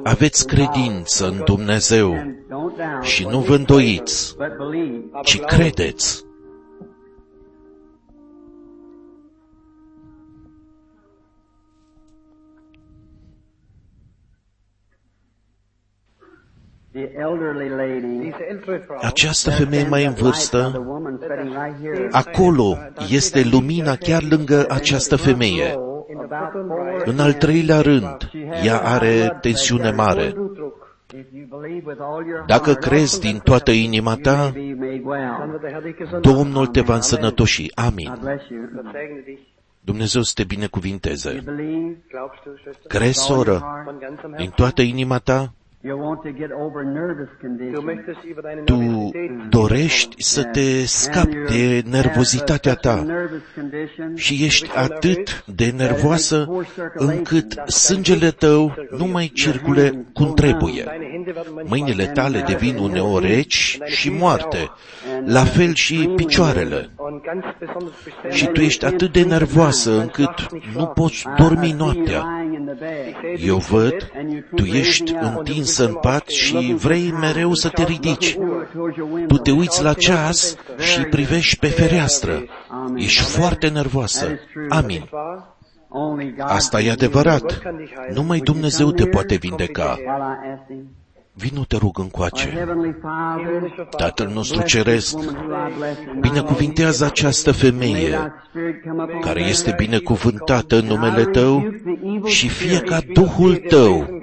[0.03, 5.03] Aveți credință în Dumnezeu and don't doubt, și nu vă îndoiți, but believe.
[5.23, 6.25] ci credeți.
[16.91, 18.97] The elderly lady, Diese ältere Frau.
[19.01, 22.77] Această femeie mai în the vârstă, woman sitting right here, acolo
[23.09, 25.77] este lumina chiar lângă această femeie.
[26.15, 27.01] Of about four.
[27.05, 28.31] În al treilea rând,
[28.63, 30.31] ea are tensiune mare.
[30.33, 30.81] Blutdruck.
[31.13, 34.51] If you believe with all your Dacă heart, crezi din toată inima you ta, may
[34.51, 35.35] be made well.
[35.39, 37.61] Dann wird der Herr dich gesund Domnul te va însănătoși.
[37.75, 38.17] God Amin.
[38.21, 38.59] bless you.
[38.73, 39.39] Gott segne dich.
[39.79, 41.29] Dumnezeu să te You binecuvinteze.
[41.45, 42.87] believe Glaubst du, Schwester?
[42.87, 43.85] Crezi, with all your soră, heart.
[43.85, 44.55] Von ganzem din Herzen.
[44.55, 45.53] toată inima ta,
[45.85, 47.83] You want to get over nervous Du conditions.
[47.83, 53.05] möchtest über deine tu Nervosität dorești să te scapi de nervozitatea ta
[54.15, 56.49] și ești atât de nervoasă
[56.95, 60.83] încât sângele tău nu mai circule cum trebuie.
[60.83, 64.71] Deine Hände werden manchmal Mâinile tale devin uneori reci și moarte,
[65.25, 66.89] la fel și picioarele.
[67.07, 68.37] Und ganz besonders beständig.
[68.37, 72.25] Și tu ești atât de nervoasă încât nu poți dormi noaptea.
[73.37, 74.11] Eu văd,
[74.55, 78.37] tu ești întinsă în pat și vrei mereu să te ridici.
[79.27, 82.43] Tu te uiți la ceas și privești pe fereastră.
[82.95, 84.27] Ești foarte nervoasă.
[84.69, 85.09] Amin.
[86.39, 87.61] Asta e adevărat.
[88.13, 89.97] Numai Dumnezeu te poate vindeca.
[91.35, 92.67] Vino te rog încoace.
[93.97, 95.17] Tatăl nostru ceresc,
[96.19, 98.33] binecuvintează această femeie
[99.21, 101.73] care este binecuvântată în numele Tău
[102.23, 104.19] și fie ca Duhul Tău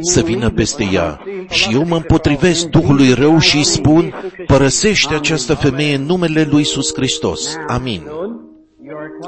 [0.00, 1.20] să vină peste ea.
[1.48, 4.14] Și eu mă împotrivesc Duhului rău și îi spun,
[4.46, 7.56] părăsește această femeie în numele lui Iisus Hristos.
[7.66, 8.02] Amin.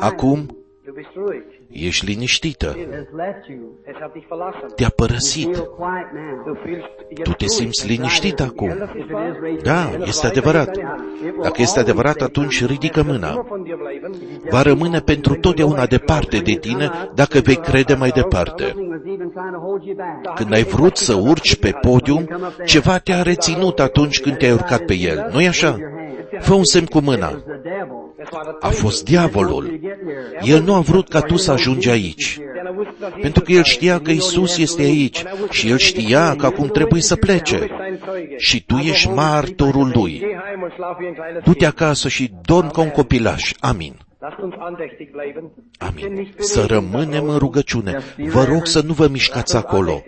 [0.01, 0.47] Acum
[0.84, 1.51] Du bist ruhig.
[1.73, 2.77] Ești liniștită.
[3.85, 4.68] Es hat dich verlassen.
[4.77, 5.57] Te-a părăsit.
[6.47, 7.51] Du fühlst jetzt Tu te ruhig.
[7.51, 8.68] simți liniștit acum.
[8.68, 9.62] Das ist wahr.
[9.62, 10.70] Da, este adevărat.
[11.43, 13.31] Dacă este adevărat, atunci ridică mâna.
[13.33, 14.12] Nur von dir bleiben.
[14.51, 18.75] Va rămâne pentru totdeauna departe de tine dacă vei crede mai departe.
[20.35, 22.29] Când ai vrut să urci pe podium,
[22.64, 25.29] ceva te-a reținut atunci când te-ai urcat pe el.
[25.33, 25.77] Nu-i așa?
[26.41, 27.43] Fă un semn cu mâna.
[28.23, 29.81] Es war der A fost diavolul.
[30.41, 32.39] El nu a vrut ca tu să ajungi aici.
[32.39, 36.37] Denn er wusste, dass Pentru că el știa că Isus este aici și el știa
[36.37, 37.59] că acum trebuie să plece.
[37.59, 38.37] sein Zeuge.
[38.37, 40.18] Și tu ești martorul lui.
[40.18, 41.73] Geh heim und schlaf wie ein kleines Du-te Kind.
[41.73, 43.53] acasă și dorm ca un copilaș.
[43.61, 43.95] Amin.
[44.20, 45.45] Lasst uns andächtig bleiben.
[45.79, 46.35] Amin.
[46.37, 47.99] Să rămânem în rugăciune.
[48.16, 50.03] Vă rog să nu vă mișcați acolo.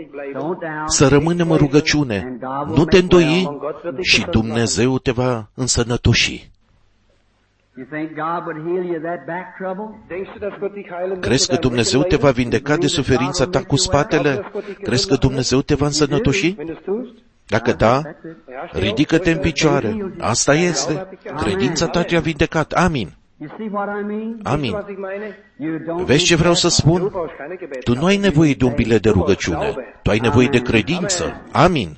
[0.86, 2.38] Să rămânem în rugăciune.
[2.74, 3.48] Nu te îndoi
[4.00, 6.52] și Dumnezeu te va însănătoși.
[7.74, 7.90] Crezi
[11.20, 14.44] mit că deinem Dumnezeu te va vindeca de suferința ta cu spatele?
[14.82, 16.54] Crezi că Dumnezeu te va însănătoși?
[16.58, 18.82] Wenn du es tust, Dacă da, ja, steh auf.
[18.82, 20.14] ridică-te în picioare.
[20.18, 21.06] Asta este.
[21.36, 22.72] Credința ta te-a vindecat.
[22.72, 23.12] Amin.
[23.38, 23.52] Weißt
[24.42, 24.70] Amin.
[24.70, 26.04] du, was ich meine?
[26.04, 27.08] Vezi ce vreau să Du spun?
[27.08, 27.78] brauchst keine Gebete.
[27.78, 29.74] Tu nu ai nevoie de un bilet de rugăciune.
[30.02, 31.42] Tu ai nevoie de credință.
[31.52, 31.96] Amin.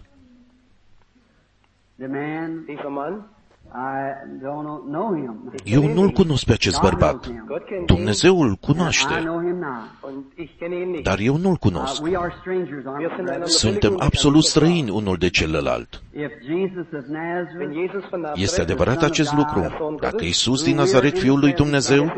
[3.77, 7.13] Dieser Mann, Eu nu-l cunosc pe acest bărbat.
[7.47, 10.13] Gott kennt ihn Dumnezeu îl I cunoaște, know him not.
[10.15, 11.03] und ich kenne ihn nicht.
[11.05, 12.03] dar eu nu-l Uh, cunosc.
[12.03, 13.15] we are strangers, aren't Wir we?
[13.17, 13.33] sind brother?
[13.33, 14.73] einander Suntem völlig absolut unbekannt.
[14.73, 16.03] străini unul de celălalt.
[16.13, 19.61] If Jesus of Wenn Nazareth Jesus von Nazareth, Este adevărat acest lucru.
[20.01, 22.13] Dacă Iisus din Nazaret, Fiul lui Dumnezeu,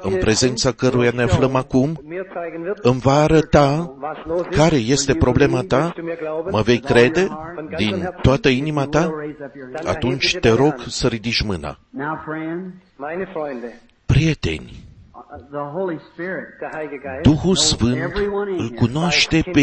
[0.00, 4.58] în prezența căruia ne aflăm acum, mir zeigen wird, îmi va arăta was los ist,
[4.58, 5.92] care este problema ta,
[6.50, 7.28] mă vei crede
[7.76, 9.88] din toată inima ta, raise up your hand.
[9.96, 11.78] atunci te rog să ridici mâna.
[11.90, 14.72] Now, friends, meine Freunde, Prieteni,
[15.14, 18.16] uh, the Holy Spirit der Heilige Geist, Duhul Sfânt
[18.58, 19.60] îl cunoaște pe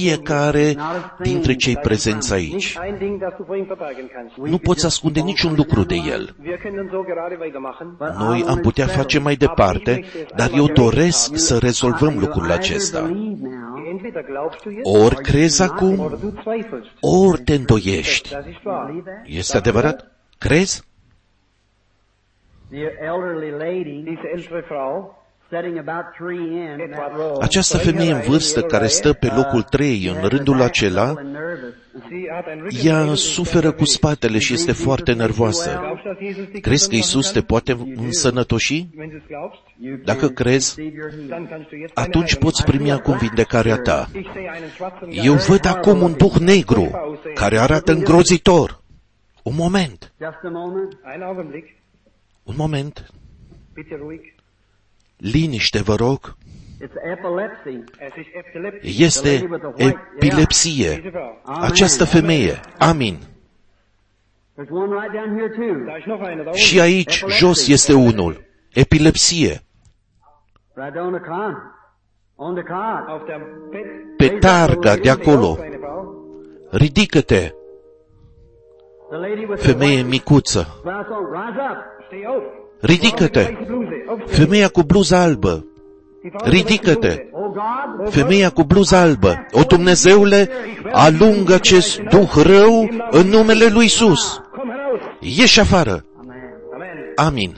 [0.00, 0.76] fiecare
[1.22, 2.52] dintre cei prezenți aici.
[2.52, 4.36] nicht ein Ding, das du vor ihm verbergen kannst.
[4.50, 6.34] Nu poți ascunde niciun lucru de el.
[6.42, 7.94] Wir können so gerade weitermachen.
[7.98, 10.04] But I Noi am want putea to face mai departe,
[10.36, 13.00] dar eu doresc să rezolvăm lucrul acesta.
[13.00, 16.88] believe now Entweder glaubst du jetzt, Ori crezi acum, oder du zweifelst.
[17.00, 18.30] ori te îndoiești.
[18.30, 18.86] Das ist wahr.
[18.86, 19.22] believe that?
[19.26, 20.10] Este adevărat?
[20.38, 20.82] Crezi?
[22.70, 25.14] The elderly lady Diese ältere Frau,
[25.50, 29.62] sitting about three in etwa that row, Această femeie în vârstă care stă pe locul
[29.62, 31.74] 3 în rândul acela, and nervous.
[32.08, 35.70] sie hat ein ea suferă cu spatele și este foarte nervoasă.
[35.80, 38.78] Glaubst du, dass Jesus dich Crezi că gesund Isus te machen poate însănătoși?
[38.80, 38.90] kann?
[38.98, 41.30] Wenn du es glaubst, You Dacă can crezi, receive your healing.
[41.30, 44.08] dann kannst du jetzt deine atunci Heilung poți primi acum vindecarea ta.
[44.12, 45.48] Ich sehe einen schwarzen Eu Geist.
[45.48, 46.90] văd acum un duh negru
[47.34, 48.84] care arată îngrozitor.
[49.46, 50.96] Un moment, Just a moment.
[51.04, 51.64] Einen Augenblick,
[52.44, 53.10] un moment.
[53.74, 54.34] bitte ruhig.
[55.16, 56.36] Liniște, vă rog.
[56.80, 57.84] It's epilepsy.
[57.98, 59.04] Es ist Epilepsie.
[59.04, 59.48] Este
[60.16, 60.94] epilepsie.
[60.94, 61.40] Diese Frau.
[61.44, 61.70] Amen.
[61.70, 62.60] Această femeie.
[62.78, 63.18] Amin.
[64.56, 65.84] There's one right down here too.
[65.86, 68.44] Da ist noch einer da Și aici, jos, este unul.
[68.72, 69.62] Epilepsie.
[70.74, 71.56] Right on the cot.
[72.34, 73.08] On the cot.
[73.08, 74.16] Auf dem Bett.
[74.16, 75.58] Pe targa de acolo.
[75.62, 76.24] Eine Frau.
[76.70, 77.65] Ridică-te, The lady with
[79.56, 80.66] femeie the white micuță.
[80.82, 81.24] blouse on.
[81.32, 81.78] Rise up.
[82.06, 82.42] Steh auf.
[82.80, 84.04] Ridică-te, Weiße Bluse.
[84.08, 84.44] Aufstehen.
[84.46, 85.64] femeia cu bluză albă.
[86.44, 87.14] ridică-te!
[87.30, 90.48] Oh God, Femeia cu bluza albă, o Dumnezeule,
[90.92, 94.42] alungă acest duh rău în numele lui Isus.
[94.56, 95.00] Komm heraus.
[95.38, 96.04] Ieși afară!
[96.20, 96.36] Amen.
[96.74, 97.12] Amen.
[97.16, 97.50] Amin.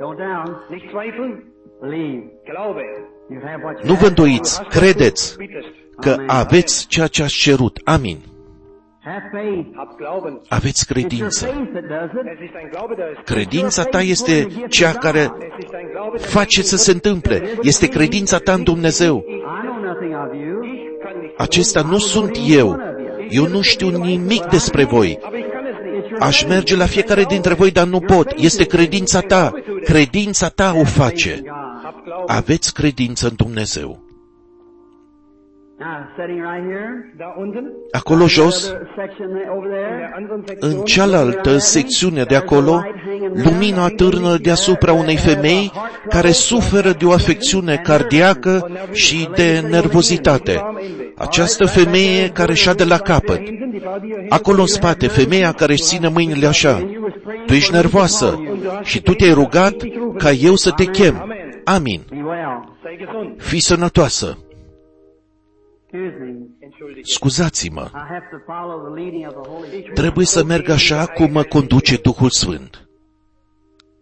[0.00, 0.56] Don't down.
[0.68, 1.44] Nicht zweifeln,
[1.80, 2.22] Believe.
[2.52, 2.82] glaube.
[3.30, 4.06] You have what you Nu vă have.
[4.08, 5.66] îndoiți, credeți Bittest.
[6.00, 7.80] că aveți ceea ce ați cerut.
[7.84, 8.18] Amin.
[10.48, 11.46] Aveți It's your credință.
[11.46, 12.26] faith that does it.
[12.32, 13.24] Es ist dein Glaube, der ist.
[13.24, 17.42] Credința ta este cea care Es ist dein Glaube, der face să se întâmple.
[17.62, 19.24] Este credința ta în Dumnezeu.
[19.26, 19.32] I
[19.66, 20.62] know nothing of you.
[20.62, 21.40] Ich kann nicht.
[21.40, 22.78] Acesta nu sunt eu.
[23.28, 25.18] Eu nu știu nimic despre voi.
[25.22, 26.04] Aber ich kann es nicht.
[26.04, 28.32] It's your Aș merge la fiecare dintre voi, dar nu pot.
[28.36, 29.52] Este credința ta.
[29.84, 31.34] Credința ta o face.
[31.34, 31.46] God.
[31.82, 32.36] Habt Glauben.
[32.36, 34.07] Aveți credință în Dumnezeu.
[35.78, 37.72] Anderen
[38.96, 39.28] Sektion.
[40.60, 42.82] în cealaltă secțiune de acolo,
[43.34, 45.72] lumina târnă deasupra unei femei
[46.08, 50.60] care suferă de o afecțiune cardiacă și de nervozitate.
[51.16, 53.44] Această femeie care și de la capăt.
[53.44, 56.88] Hinten, die Frau, die hier Acolo în spate, femeia care își ține mâinile așa.
[57.46, 58.42] Tu ești nervoasă
[58.82, 59.74] și tu te-ai rugat
[60.16, 61.32] ca eu să te chem.
[61.64, 62.00] Amin.
[62.10, 62.76] Be well.
[62.82, 63.42] sei gesund.
[63.42, 64.38] Fii sănătoasă.
[65.88, 67.06] Spirit.
[69.94, 72.82] Trebuie să merg așa cum mă conduce Duhul Sfânt.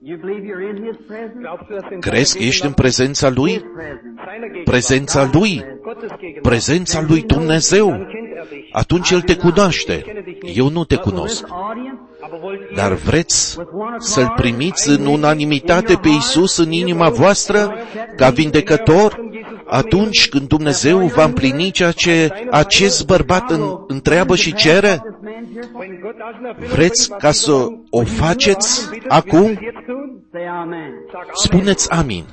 [0.03, 1.34] You believe you're in His presence?
[1.41, 3.51] Glaubst du, dass in Crezi că seiner ești în Gegenwart- prezența Lui?
[3.53, 4.12] His presence.
[4.26, 5.64] seiner Gegenwart, Prezența Lui?
[5.82, 7.87] Gottes Gegenwart, Prezența Lui Dumnezeu?
[7.89, 8.68] dann kennt er dich.
[8.72, 10.05] Atunci El te cunoaște.
[10.55, 11.43] Eu nu te But will cunosc.
[11.45, 13.59] this audience, Aber wollt ihr Dar vreți
[13.99, 17.74] să-L primiți în unanimitate pe Isus în inima voastră
[18.16, 19.25] ca vindecător
[19.66, 24.88] atunci când Dumnezeu va împlini ceea ce acest bărbat în, întreabă și cere?
[24.88, 25.80] this man's here for?
[25.80, 28.16] Wenn Gott das in Erfüllung Vreți bringt, ca was să Sie sagen, o wollt ihr
[28.18, 28.98] faceți das machen?
[28.98, 29.40] Bitte, acum?
[29.46, 30.22] willst du es jetzt tun?
[30.32, 30.92] Say amen.
[31.12, 31.34] Sag Amen.
[31.44, 32.24] Spuneți amin.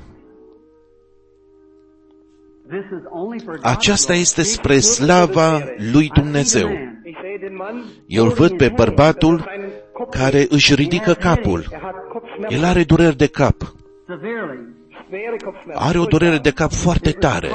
[2.70, 4.22] This is only for God's Aceasta glory.
[4.22, 6.70] este spre slava lui Dumnezeu.
[7.06, 11.60] Ich sehe den Mann, Eu îl văd pe bărbatul seinen Kopf, care își ridică capul.
[11.72, 13.74] er hat Kopfschmerzen, El are dureri de cap.
[15.14, 15.38] Severely.
[15.38, 15.88] schwere Kopfschmerzen.
[15.88, 17.50] Are o durere de cap foarte tare,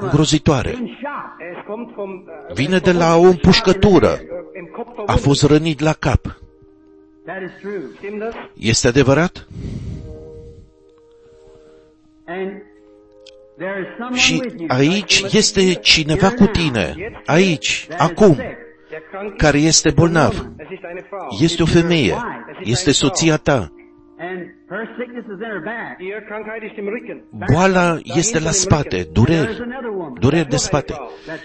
[0.00, 0.70] îngrozitoare.
[0.70, 1.48] Being shot.
[1.56, 4.12] Es kommt vom, äh, Vine de la o împușcătură.
[4.16, 4.20] äh,
[4.58, 5.24] im Kopf A verwundet.
[5.24, 6.20] fost rănit la cap.
[7.24, 7.80] That is true.
[7.96, 8.34] Stimmt das?
[8.54, 9.46] Este adevărat?
[12.26, 12.50] And
[13.58, 14.66] there is someone Și with you.
[14.68, 16.94] aici este cineva cu tine,
[17.26, 20.32] aici, acum, Der Kranke, care este bolnav.
[20.56, 21.28] es ist eine Frau.
[21.40, 22.14] Este o femeie,
[22.62, 23.72] este soția ta.
[25.30, 26.00] And her sickness is in her back.
[26.08, 27.18] Ihre Krankheit ist im Rücken.
[27.52, 30.16] Boala este la spate, There's dureri, another woman.
[30.20, 30.94] dureri de spate.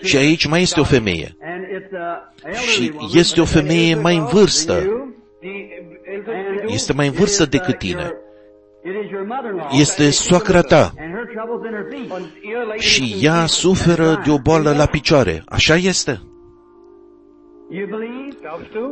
[0.01, 1.37] Și aici mai este o femeie.
[1.41, 4.73] And it's a elderly Și woman, este o but femeie mai în vârstă.
[4.85, 5.67] you, Die
[6.13, 8.01] ältere and Este mai în vârstă it is, uh, decât tine.
[8.01, 8.23] your-
[8.89, 9.67] It is your mother-in-law.
[9.79, 10.91] Este soacra ta.
[10.99, 12.11] And her trouble's in her feet.
[12.11, 13.47] und ihr leidet Și im ea Knie.
[13.47, 15.43] suferă de o boală la picioare.
[15.45, 16.19] Așa este?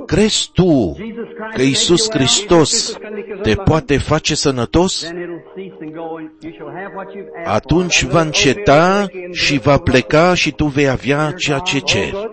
[0.06, 2.66] Crezi tu Jesus Christ că Iisus makes you well?
[2.66, 2.98] Hristos
[3.42, 5.02] te poate face sănătos?
[5.02, 8.12] Then it'll cease and go and you shall have what you've asked Atunci for.
[8.12, 12.30] va înceta și va pleca și tu vei avea ceea ce ceri.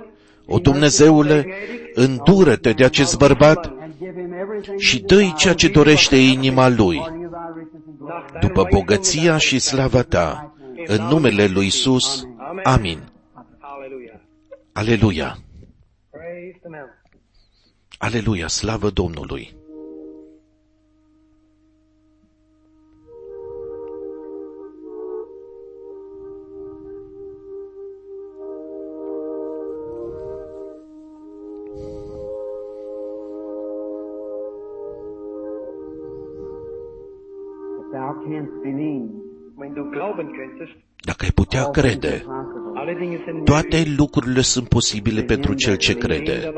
[0.47, 1.47] O Dumnezeule,
[1.95, 6.69] îndură-te de acest bărbat And give him everything și he dă-i ceea ce dorește inima
[6.69, 8.15] lui, according to thy riches and glory.
[8.15, 10.55] Nach deinem după Reichtum bogăția și slava ta,
[10.87, 12.27] în numele lui Isus.
[12.63, 12.99] Amin.
[13.61, 14.21] Halleluja.
[14.73, 15.39] Aleluia.
[18.01, 18.25] Praise the man.
[18.25, 19.55] Aleluia, slavă Domnului.
[37.81, 39.09] If thou canst believe,
[39.61, 40.73] Wenn du glauben könntest,
[41.05, 42.79] Dacă ai putea all things are crede, possible.
[42.81, 43.99] alle Dinge sind toate möglich.
[43.99, 46.53] lucrurile sunt posibile pentru cel ce Dem, der crede.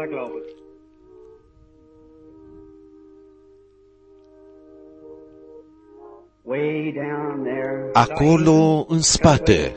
[7.93, 9.77] Acolo, în spate,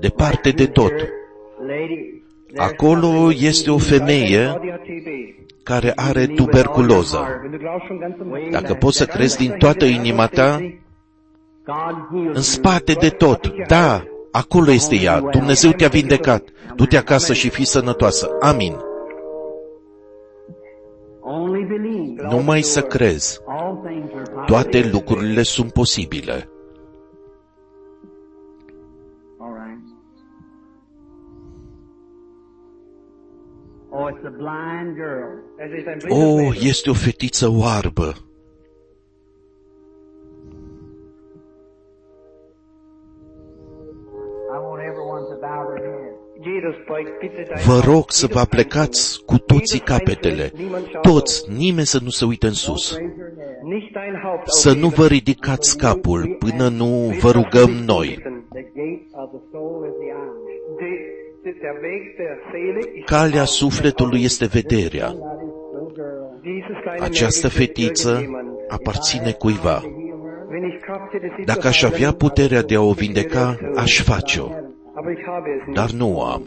[0.00, 5.06] departe de tot, Lady, there's acolo something este o Frau, femeie die hat TB.
[5.62, 7.18] care are tuberculoză.
[7.40, 9.18] Wenn du glaubst schon ganz im way Dacă back poți să there.
[9.18, 10.58] crezi din toată inima ta,
[11.64, 16.48] God heals în spate de tot, da, acolo este ea, Dumnezeu te-a vindecat.
[16.76, 18.30] Du-te acasă și fii sănătoasă.
[18.40, 18.72] Amin.
[18.72, 18.92] you.
[21.26, 22.22] Only believe.
[22.30, 23.40] Numai să crezi.
[24.50, 24.90] All things are possible.
[24.90, 26.48] Toate lucrurile sunt posibile.
[29.38, 29.78] All right.
[33.90, 35.42] Oh, it's a blind girl.
[35.58, 36.68] Es ist ein blindes Oh, Mädchen.
[36.68, 38.14] este o fetiță oarbă.
[47.66, 49.24] Vă Haupt, rog să vă jedes aplecați Einzelne.
[49.26, 51.58] cu toții Jedes capetele, Einzelne, niemand schaut toți, auf.
[51.58, 52.84] nimeni să nu se uite în sus.
[52.96, 53.72] Raise your head.
[53.72, 54.98] Nicht dein Haupt Să nu aufheben.
[55.00, 56.88] vă ridicați capul până nu
[57.20, 58.08] vă rugăm noi.
[58.52, 60.32] The gate of the soul is the eye.
[60.80, 61.04] De-
[61.42, 65.08] de- Der Weg der Seele ist Calea sufletului este vederea.
[65.08, 65.16] Somebody's
[65.72, 66.22] little girl.
[66.42, 68.48] dieses kleine Această Mädchen fetiță irgendjemand.
[68.68, 69.74] aparține cuiva.
[69.78, 70.46] To heal her.
[70.50, 73.58] Wenn ich Kraft hätte, sie Dacă zu aș avea heilen, puterea de a o vindeca,
[73.76, 74.46] aș face-o.
[75.04, 75.78] Aber ich habe es nicht.
[75.78, 76.42] Dar nu o am.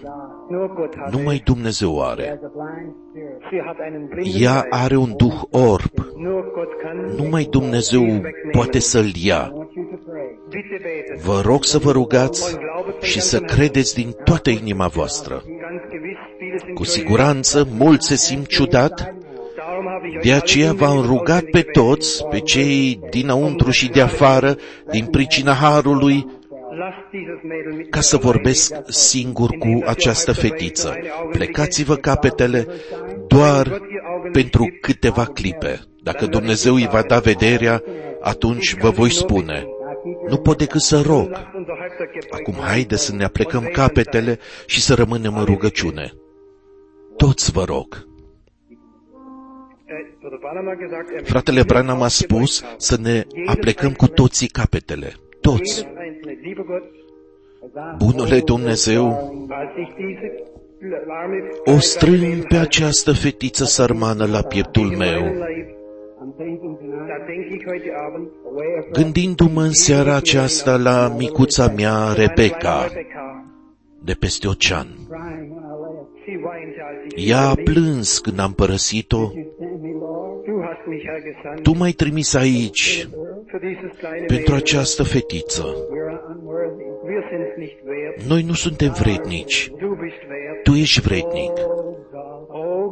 [0.49, 1.43] Nur Gott hat Numai es.
[1.43, 2.27] Dumnezeu She are.
[2.29, 3.41] has a blind spirit.
[3.49, 4.73] Sie hat einen blinden Ea Geist.
[4.83, 5.93] are un duh orb.
[6.15, 6.97] Nur Gott kann.
[7.17, 8.05] Numai Dumnezeu
[8.51, 9.51] poate să-l ia.
[9.51, 10.29] I want you to pray.
[10.49, 11.19] Bitte betet.
[11.25, 12.57] Vă rog să vă rugați
[13.01, 15.33] și să credeți din toată inima voastră.
[15.33, 19.15] Ganz gewiss, viele sind Cu schon siguranță, mulți se simt ciudat,
[19.55, 22.99] Darum habe ich euch de alle aceea v-am hingewiesen rugat pe auswendig toți, pe cei
[23.09, 24.55] dinăuntru și de afară,
[24.91, 26.25] din pricina Harului,
[26.77, 30.95] Lasst dieses Mädel mit ca să vorbesc singur cu această fetiță.
[31.31, 32.67] Plecați-vă capetele
[33.27, 33.81] doar
[34.31, 35.79] pentru câteva clipe.
[36.03, 37.83] Dacă Dumnezeu îi va da vederea,
[38.21, 39.65] atunci vă voi spune.
[40.29, 41.29] Nu pot decât să rog.
[41.29, 42.65] Lasst unser Halbtag gebeugt Acum sein.
[42.65, 46.11] haide să ne aplecăm capetele și să rămânem în rugăciune.
[47.17, 48.05] Toți vă rog.
[49.87, 54.47] Äh, Bruder Branham hat gesagt, er Fratele Branham a spus să ne aplecăm cu toții
[54.47, 55.13] capetele.
[55.41, 55.87] Toți.
[56.47, 56.83] Jedes einzelne, lieber Gott,
[57.99, 59.05] Bunule Dumnezeu,
[59.49, 60.27] als ich diese
[61.09, 61.37] arme
[61.75, 67.63] o strâng pe această fetiță sărmană la pieptul meu, I'm thinking tonight, Da denke ich
[67.71, 73.45] heute Abend away from gândindu-mă în seara aceasta la micuța mea, Rebecca, Rebecca.
[74.03, 74.87] de peste ocean.
[75.09, 76.25] crying when I left.
[76.25, 77.73] Sie weinte, als ich Ea a sie verließ.
[77.73, 79.31] plâns când am părăsit-o.
[81.61, 83.07] Tu m-ai trimis aici
[83.47, 84.55] für dieses kleine pentru Mädchen.
[84.55, 85.63] această fetiță.
[85.63, 86.85] we're unworthy.
[87.11, 88.27] Wir sind es nicht wert.
[88.29, 89.69] Noi nu suntem vrednici.
[89.79, 90.63] Du bist wert.
[90.63, 91.51] Tu ești vrednic.
[91.57, 91.95] Oh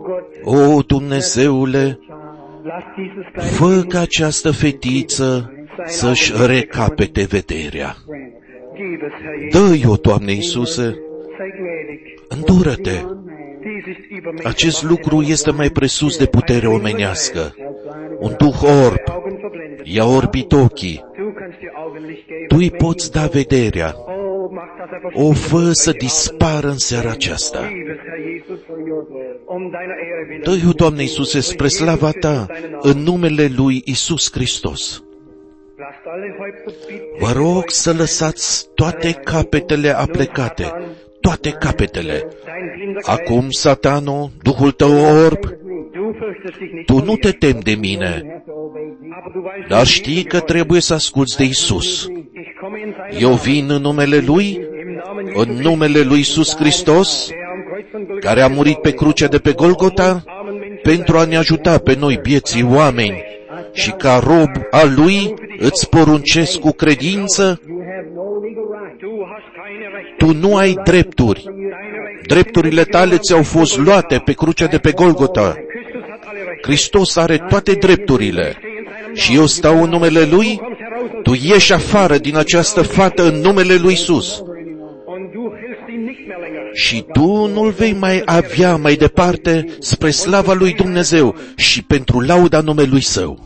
[0.02, 2.00] God, Oh Gott, O, Dumnezeule,
[2.64, 5.54] lass dieses kleine fă Kind ca această fetiță
[5.86, 7.96] să-și recapete vederea.
[8.08, 8.44] grant it.
[8.76, 9.82] Gib es, Herr Jesus.
[9.82, 10.84] Dă-i-o, Doamne Iisuse,
[11.38, 12.02] Sei gnädig.
[12.28, 12.90] Îndură-te.
[12.92, 13.24] One man
[13.62, 14.46] Dies ist übermächtig.
[14.46, 17.40] Acest lucru este mai presus de putere omenească.
[17.40, 19.86] has blinded Un duh orb Augen verblendet.
[19.88, 21.06] i-a orbit ochii.
[21.18, 22.48] Du kannst dir Augenlicht geben.
[22.48, 23.94] Tu îi poți da vederea.
[23.98, 26.08] Oh, mach das einfach O verschwinden fă durch să die Augen.
[26.08, 27.60] dispară în seara aceasta.
[27.60, 29.40] Gib es, Herr Jesus, for your glory.
[29.56, 30.42] um deiner Ehre willen.
[30.60, 32.46] Dă-i-o, Doamne Iisuse, spre slava Ta,
[32.82, 35.04] în numele Lui Isus Hristos.
[35.78, 40.74] Lasst alle Häupter bitte Vă rog să lăsați toate capetele aplecate,
[41.26, 42.18] toate capetele.
[42.46, 43.10] dein blinder Geist.
[43.10, 44.94] Acum, satano, duhul tău
[45.26, 45.40] orb,
[45.98, 48.88] Du fürchtest dich nicht tu vor nu mir, te temi de mine, have to obey
[49.02, 49.16] Jesus.
[49.18, 51.90] aber du weißt, dar dass știi Jesus că mir trebuie să asculți de Isus.
[52.06, 52.20] folgt.
[52.42, 54.62] Ich komme in seinem Eu Namen, vin în numele Lui, im
[55.06, 58.48] Namen Jesu în Christi, numele Lui Isus Hristos, der am Kreuz von Golgatha care a
[58.48, 62.64] murit pe crucea de pe Golgota, armen Menschen pentru a ne ajuta pe noi, bieții
[62.64, 63.24] oameni,
[63.74, 67.60] și ca rob al Lui îți poruncesc cu credință,
[70.18, 71.44] tu nu ai drepturi.
[71.44, 71.70] Deine
[72.06, 75.54] Rechte Drepturile tale ți-au fost luate pe crucea de pe Golgota.
[75.68, 76.68] Christus hat alle Rechte.
[76.68, 78.50] Hristos are toate drepturile.
[78.52, 81.74] Steh in seinem Și eu stau în numele Lui, Du kommst heraus aus tu ieși
[81.74, 84.44] afară din această fată în numele Lui Isus.
[85.06, 86.70] und du hilfst ihm nicht mehr länger.
[86.74, 92.62] Și tu nu-l vei mai avea mai departe spre slava lui Dumnezeu și pentru lauda
[92.62, 93.45] numelui Său.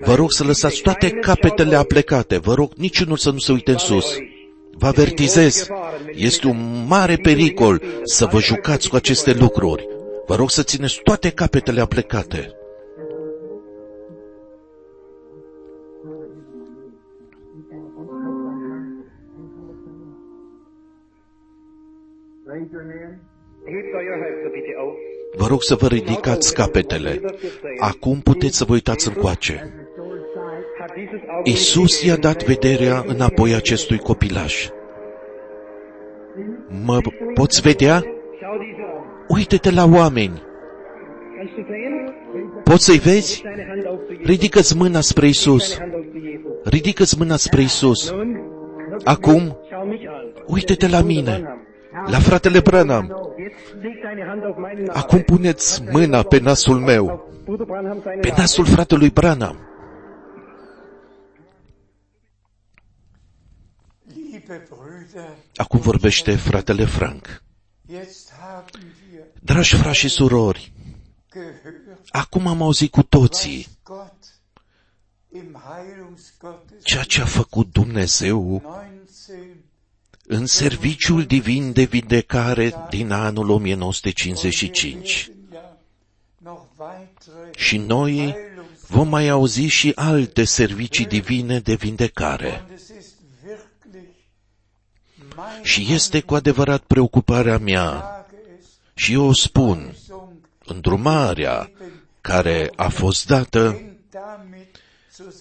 [0.00, 2.38] Vă rog să lăsați toate capetele aplecate.
[2.38, 4.16] Vă rog niciunul să nu se uite în sus.
[4.78, 5.68] Vă avertizez,
[6.12, 9.88] este un mare pericol să vă jucați cu aceste lucruri.
[10.26, 12.56] Vă rog să țineți toate capetele aplecate.
[22.46, 23.16] Raise your hand.
[23.64, 25.01] Hebt euer Häupter bitte auf.
[25.36, 27.20] Vă rog să vă ridicați capetele.
[27.78, 29.52] Acum puteți să vă uitați încoace.
[29.52, 30.78] Restored sight.
[30.78, 32.20] Hat dieses Augenlicht Isus i-a gegeben.
[32.32, 34.68] dat vederea înapoi acestui copilaș.
[36.84, 36.98] Mă
[37.34, 37.96] poți vedea?
[37.98, 39.04] Schau diese an.
[39.28, 40.42] Uite-te la oameni.
[41.36, 42.14] Kannst du sehen?
[42.64, 43.42] Poți să-i vezi?
[43.42, 44.26] Deine Hand auf zu Jesus.
[44.26, 45.76] Ridică-ți mâna spre Isus.
[45.76, 46.72] Deine Hand auf zu Jesus.
[46.72, 48.10] Ridică-ți mâna spre Isus.
[48.10, 48.40] Nun,
[49.04, 50.44] Acum, schau mich an.
[50.46, 51.66] uite-te la mine, Branham.
[52.10, 53.21] la fratele Branham.
[53.52, 55.02] Jetzt leg deine Hand auf meinen Namen.
[55.02, 58.40] Acum puneți mâna pe nasul meu, Auf Bruder Branham seine pe Nase.
[58.40, 59.56] nasul fratelui Branham.
[64.14, 67.42] Liebe Brüder, Acum vorbește fratele Frank.
[67.88, 68.82] jetzt haben
[69.12, 70.72] wir Dragi frați și surori,
[71.30, 74.24] gehört, acum am auzit cu toții was Gott
[75.32, 78.91] im Heilungsgottes ceea ce a făcut Dumnezeu 19
[80.32, 85.30] în serviciul divin de vindecare din anul 1955.
[87.56, 88.36] Și noi
[88.86, 92.64] vom mai auzi și alte servicii divine de vindecare.
[95.62, 98.26] Și este cu adevărat preocuparea mea,
[98.94, 99.96] și eu o spun,
[100.64, 101.70] îndrumarea
[102.20, 103.80] care a fost dată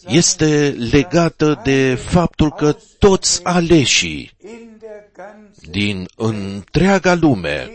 [0.08, 4.32] este legată de faptul că toți aleșii
[5.70, 7.70] din întreaga lume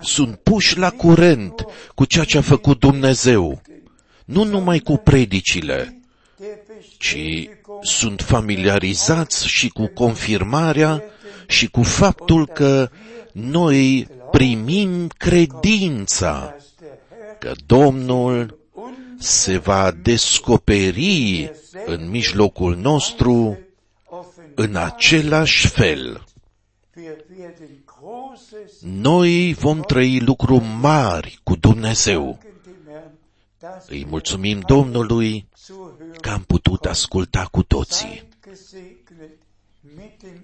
[0.00, 1.64] sunt puși la curent
[1.94, 3.60] cu ceea ce a făcut Dumnezeu,
[4.24, 6.00] nu numai cu predicile,
[6.98, 7.48] ci
[7.82, 11.02] sunt familiarizați și cu confirmarea
[11.46, 12.90] și cu faptul că
[13.32, 16.54] noi primim credința
[17.38, 18.58] că Domnul
[19.18, 21.52] se va descoperi
[21.86, 23.58] în mijlocul nostru
[24.60, 26.24] în același fel.
[28.80, 32.38] Noi vom trăi lucruri mari cu Dumnezeu.
[33.86, 35.48] Îi mulțumim Domnului
[36.20, 38.28] că am putut asculta cu toții.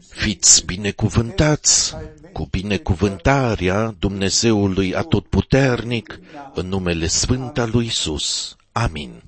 [0.08, 1.96] Fiți binecuvântați
[2.32, 6.20] cu binecuvântarea Dumnezeului Atotputernic
[6.54, 8.56] în numele Sfânt al lui Isus.
[8.72, 9.25] Amin.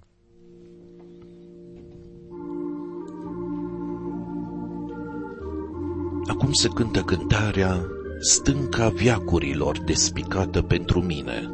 [6.28, 7.86] Acum se cântă cântarea
[8.20, 11.50] Stânca viacurilor despicată pentru mine.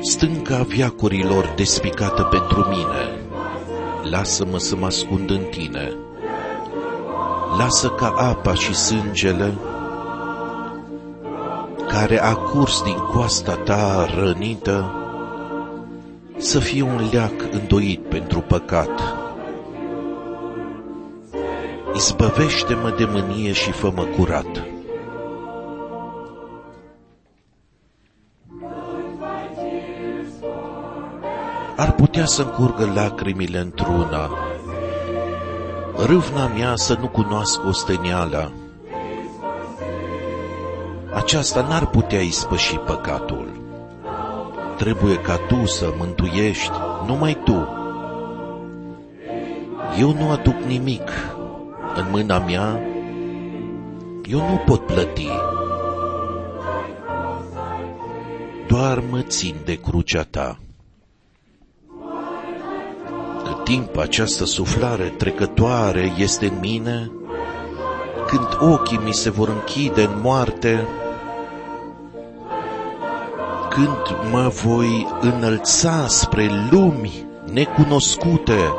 [0.00, 3.26] Stânca viacurilor despicată pentru mine,
[4.10, 5.92] lasă-mă să mă ascund în tine.
[7.58, 9.54] Lasă ca apa și sângele
[11.88, 14.92] care a curs din coasta ta rănită
[16.38, 19.16] să fie un leac îndoit pentru păcat.
[21.94, 24.66] Izbăvește-mă de mânie și fă-mă curat.
[31.76, 34.30] Ar putea să-mi curgă lacrimile într-una,
[36.06, 38.52] râvna mea să nu cunoască osteniala.
[41.14, 43.57] Aceasta n-ar putea ispăși păcatul
[44.78, 46.72] trebuie ca tu să mântuiești,
[47.06, 47.68] numai tu.
[49.98, 51.10] Eu nu aduc nimic
[51.94, 52.80] în mâna mea,
[54.30, 55.28] eu nu pot plăti.
[58.68, 60.58] Doar mă țin de crucea ta.
[63.44, 67.10] Cât timp această suflare trecătoare este în mine,
[68.26, 70.86] când ochii mi se vor închide în moarte,
[73.68, 78.72] când mă voi înălța spre lumi necunoscute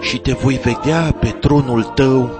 [0.00, 2.30] și te voi vedea pe tronul tău,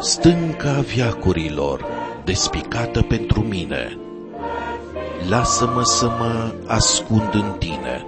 [0.00, 1.84] stânca viacurilor,
[2.24, 3.98] despicată pentru mine,
[5.28, 8.06] lasă-mă să mă ascund în tine.